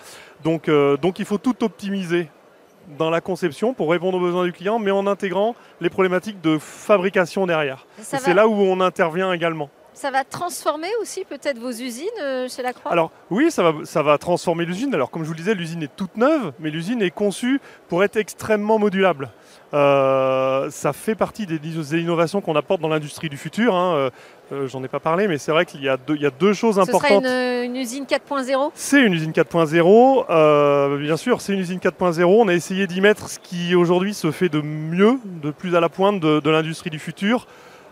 Donc, 0.44 0.68
euh, 0.68 0.98
donc 0.98 1.20
il 1.20 1.26
faut 1.26 1.38
tout 1.38 1.64
optimiser 1.64 2.28
dans 2.98 3.10
la 3.10 3.22
conception 3.22 3.74
pour 3.74 3.90
répondre 3.90 4.18
aux 4.18 4.22
besoins 4.22 4.44
du 4.44 4.52
client, 4.52 4.80
mais 4.80 4.92
en 4.92 5.08
intégrant 5.08 5.56
les 5.80 5.90
problématiques 5.90 6.42
de 6.42 6.58
fabrication 6.58 7.46
derrière. 7.46 7.86
C'est 8.00 8.34
là 8.34 8.48
où 8.48 8.54
on 8.54 8.82
intervient 8.82 9.32
également. 9.32 9.70
Ça 10.00 10.12
va 10.12 10.24
transformer 10.24 10.88
aussi 11.02 11.26
peut-être 11.26 11.60
vos 11.60 11.72
usines 11.72 12.08
chez 12.48 12.62
la 12.62 12.72
Croix? 12.72 12.90
Alors 12.92 13.12
oui, 13.30 13.52
ça 13.52 13.64
va, 13.64 13.74
ça 13.84 14.02
va 14.02 14.18
transformer 14.18 14.64
l'usine. 14.64 14.94
Alors 14.96 15.12
comme 15.12 15.24
je 15.24 15.28
vous 15.28 15.34
le 15.34 15.40
disais, 15.40 15.54
l'usine 15.54 15.84
est 15.84 15.94
toute 15.94 16.16
neuve, 16.16 16.54
mais 16.60 16.70
l'usine 16.70 17.02
est 17.02 17.12
conçue 17.12 17.60
pour 17.90 18.02
être 18.06 18.16
extrêmement 18.16 18.80
modulable. 18.80 19.30
Euh, 19.74 20.70
ça 20.72 20.94
fait 20.94 21.16
partie 21.16 21.46
des, 21.46 21.60
innovations 22.00 22.42
qu'on 22.42 22.56
apporte 22.56 22.82
dans 22.82 22.88
l'industrie 22.88 23.30
du 23.30 23.38
futur. 23.38 23.76
Hein. 23.76 23.94
Euh, 23.96 24.10
euh, 24.52 24.68
j'en 24.68 24.84
ai 24.84 24.88
pas 24.88 25.00
parlé, 25.00 25.28
mais 25.28 25.38
c'est 25.38 25.52
vrai 25.52 25.66
qu'il 25.66 25.84
y, 25.84 25.90
a 25.90 25.98
deux, 25.98 26.54
choses 26.54 26.80
importantes. 26.80 27.24
C'est 27.24 27.66
une, 27.66 27.76
usine 27.76 28.06
4.0 28.06 28.72
C'est 28.74 29.02
une 29.02 29.14
usine 29.14 29.32
4.0. 29.32 30.98
bien 30.98 31.18
sûr, 31.18 31.42
c'est 31.42 31.54
une 31.54 31.60
usine 31.60 31.80
4.0. 31.80 32.24
On 32.24 32.48
a 32.48 32.54
essayé 32.54 32.88
d'y 32.88 33.02
mettre 33.02 33.30
ce 33.30 33.38
qui 33.38 33.76
aujourd'hui 33.76 34.14
se 34.14 34.32
fait 34.32 34.50
de 34.50 34.62
mieux, 34.62 35.20
de 35.26 35.52
plus 35.52 35.76
à 35.76 35.80
la 35.80 35.90
pointe 35.90 36.20
de, 36.20 36.50
l'industrie 36.50 36.90
du 36.90 37.00
futur. 37.00 37.46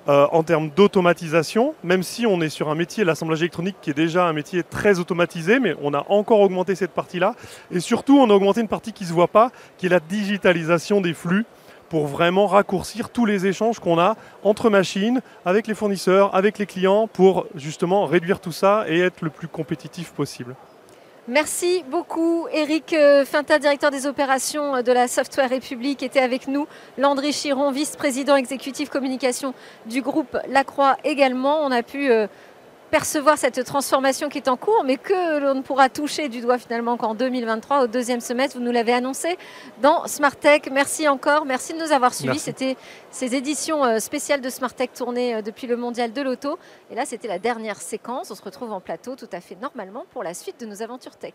En 0.08 0.43
termes 0.43 0.70
d'automatisation, 0.70 1.74
même 1.84 2.02
si 2.02 2.26
on 2.26 2.39
est 2.41 2.50
sur 2.50 2.70
un 2.70 2.76
métier, 2.76 3.04
l'assemblage 3.04 3.41
électronique, 3.41 3.76
qui 3.82 3.89
est 3.89 3.93
déjà 3.93 4.26
un 4.26 4.34
métier 4.34 4.63
très 4.63 5.00
automatisé, 5.00 5.60
mais 5.60 5.76
on 5.82 5.93
a 5.93 6.06
encore 6.10 6.39
augmenté 6.39 6.76
cette 6.76 6.91
partie-là. 6.91 7.36
Et 7.72 7.80
surtout, 7.80 8.17
on 8.17 8.30
a 8.30 8.34
augmenté 8.34 8.62
une 8.62 8.67
partie 8.67 8.93
qui 8.93 9.04
ne 9.04 9.10
se 9.10 9.13
voit 9.13 9.28
pas, 9.28 9.52
qui 9.78 9.88
est 9.88 9.89
la 9.89 10.00
digitalisation 10.00 11.02
des 11.02 11.13
flux 11.13 11.46
pour 11.89 12.08
vraiment 12.08 12.48
raccourcir 12.48 13.10
tous 13.10 13.26
les 13.26 13.46
échanges 13.46 13.80
qu'on 13.80 14.00
a 14.00 14.15
entre 14.43 14.70
machines, 14.70 15.22
avec 15.46 15.67
les 15.67 15.74
fournisseurs, 15.74 16.36
avec 16.36 16.58
les 16.58 16.65
clients, 16.65 17.08
pour 17.08 17.48
justement 17.56 18.06
réduire 18.06 18.39
tout 18.39 18.52
ça 18.52 18.86
et 18.88 19.00
être 19.00 19.22
le 19.22 19.30
plus 19.30 19.48
compétitif 19.48 20.12
possible. 20.12 20.56
Merci 21.30 21.84
beaucoup. 21.90 22.48
Eric 22.54 22.94
euh, 22.94 23.26
Finta, 23.26 23.60
directeur 23.60 23.92
des 23.92 24.08
opérations 24.08 24.82
de 24.82 24.92
la 24.94 25.10
Software 25.10 25.50
République, 25.50 26.02
était 26.02 26.22
avec 26.22 26.48
nous. 26.48 26.68
Landry 26.98 27.34
Chiron, 27.34 27.70
vice-président 27.70 28.38
exécutif 28.38 28.88
communication 28.88 29.54
du 29.88 30.02
groupe 30.02 30.38
Lacroix 30.48 30.96
également. 31.04 31.60
On 31.66 31.72
a 31.72 31.84
pu 31.84 32.10
euh, 32.10 32.28
percevoir 32.91 33.38
cette 33.38 33.63
transformation 33.63 34.30
qui 34.30 34.38
est 34.38 34.47
en 34.47 34.58
cours, 34.58 34.84
mais 34.86 34.97
que 34.97 35.39
l'on 35.39 35.56
ne 35.56 35.62
pourra 35.62 35.89
toucher 35.89 36.30
du 36.30 36.41
doigt 36.41 36.58
finalement 36.58 36.97
qu'en 36.97 37.15
2023, 37.15 37.84
au 37.84 37.88
deuxième 37.88 38.21
semestre. 38.21 38.58
Vous 38.58 38.63
nous 38.63 38.71
l'avez 38.71 38.93
annoncé 38.93 39.38
dans 39.82 40.08
Smart 40.08 40.36
Tech. 40.36 40.62
Merci 40.71 41.08
encore, 41.08 41.45
merci 41.45 41.73
de 41.73 41.80
nous 41.80 41.91
avoir 41.91 42.13
suivis. 42.13 42.39
C'était 42.39 42.78
ces 43.12 43.36
éditions 43.36 43.84
euh, 43.84 44.00
spéciales 44.00 44.41
de 44.41 44.50
Smart 44.50 44.73
Tech 44.73 44.89
tournées 44.95 45.36
euh, 45.36 45.41
depuis 45.41 45.67
le 45.67 45.78
Mondial 45.78 46.13
de 46.13 46.21
l'Auto. 46.21 46.58
Et 46.91 46.95
là, 46.95 47.06
c'était 47.06 47.28
la 47.28 47.39
dernière 47.39 47.82
séquence. 47.82 48.32
On 48.32 48.36
se 48.36 48.43
retrouve 48.43 48.71
en 48.71 48.80
plateau 48.80 49.15
tout 49.15 49.30
à 49.32 49.41
fait 49.41 49.56
normalement 49.56 50.06
pour 50.12 50.23
la 50.23 50.34
suite 50.34 50.60
de 50.60 50.65
nos 50.65 50.82
aventures 50.82 51.15
tech. 51.15 51.34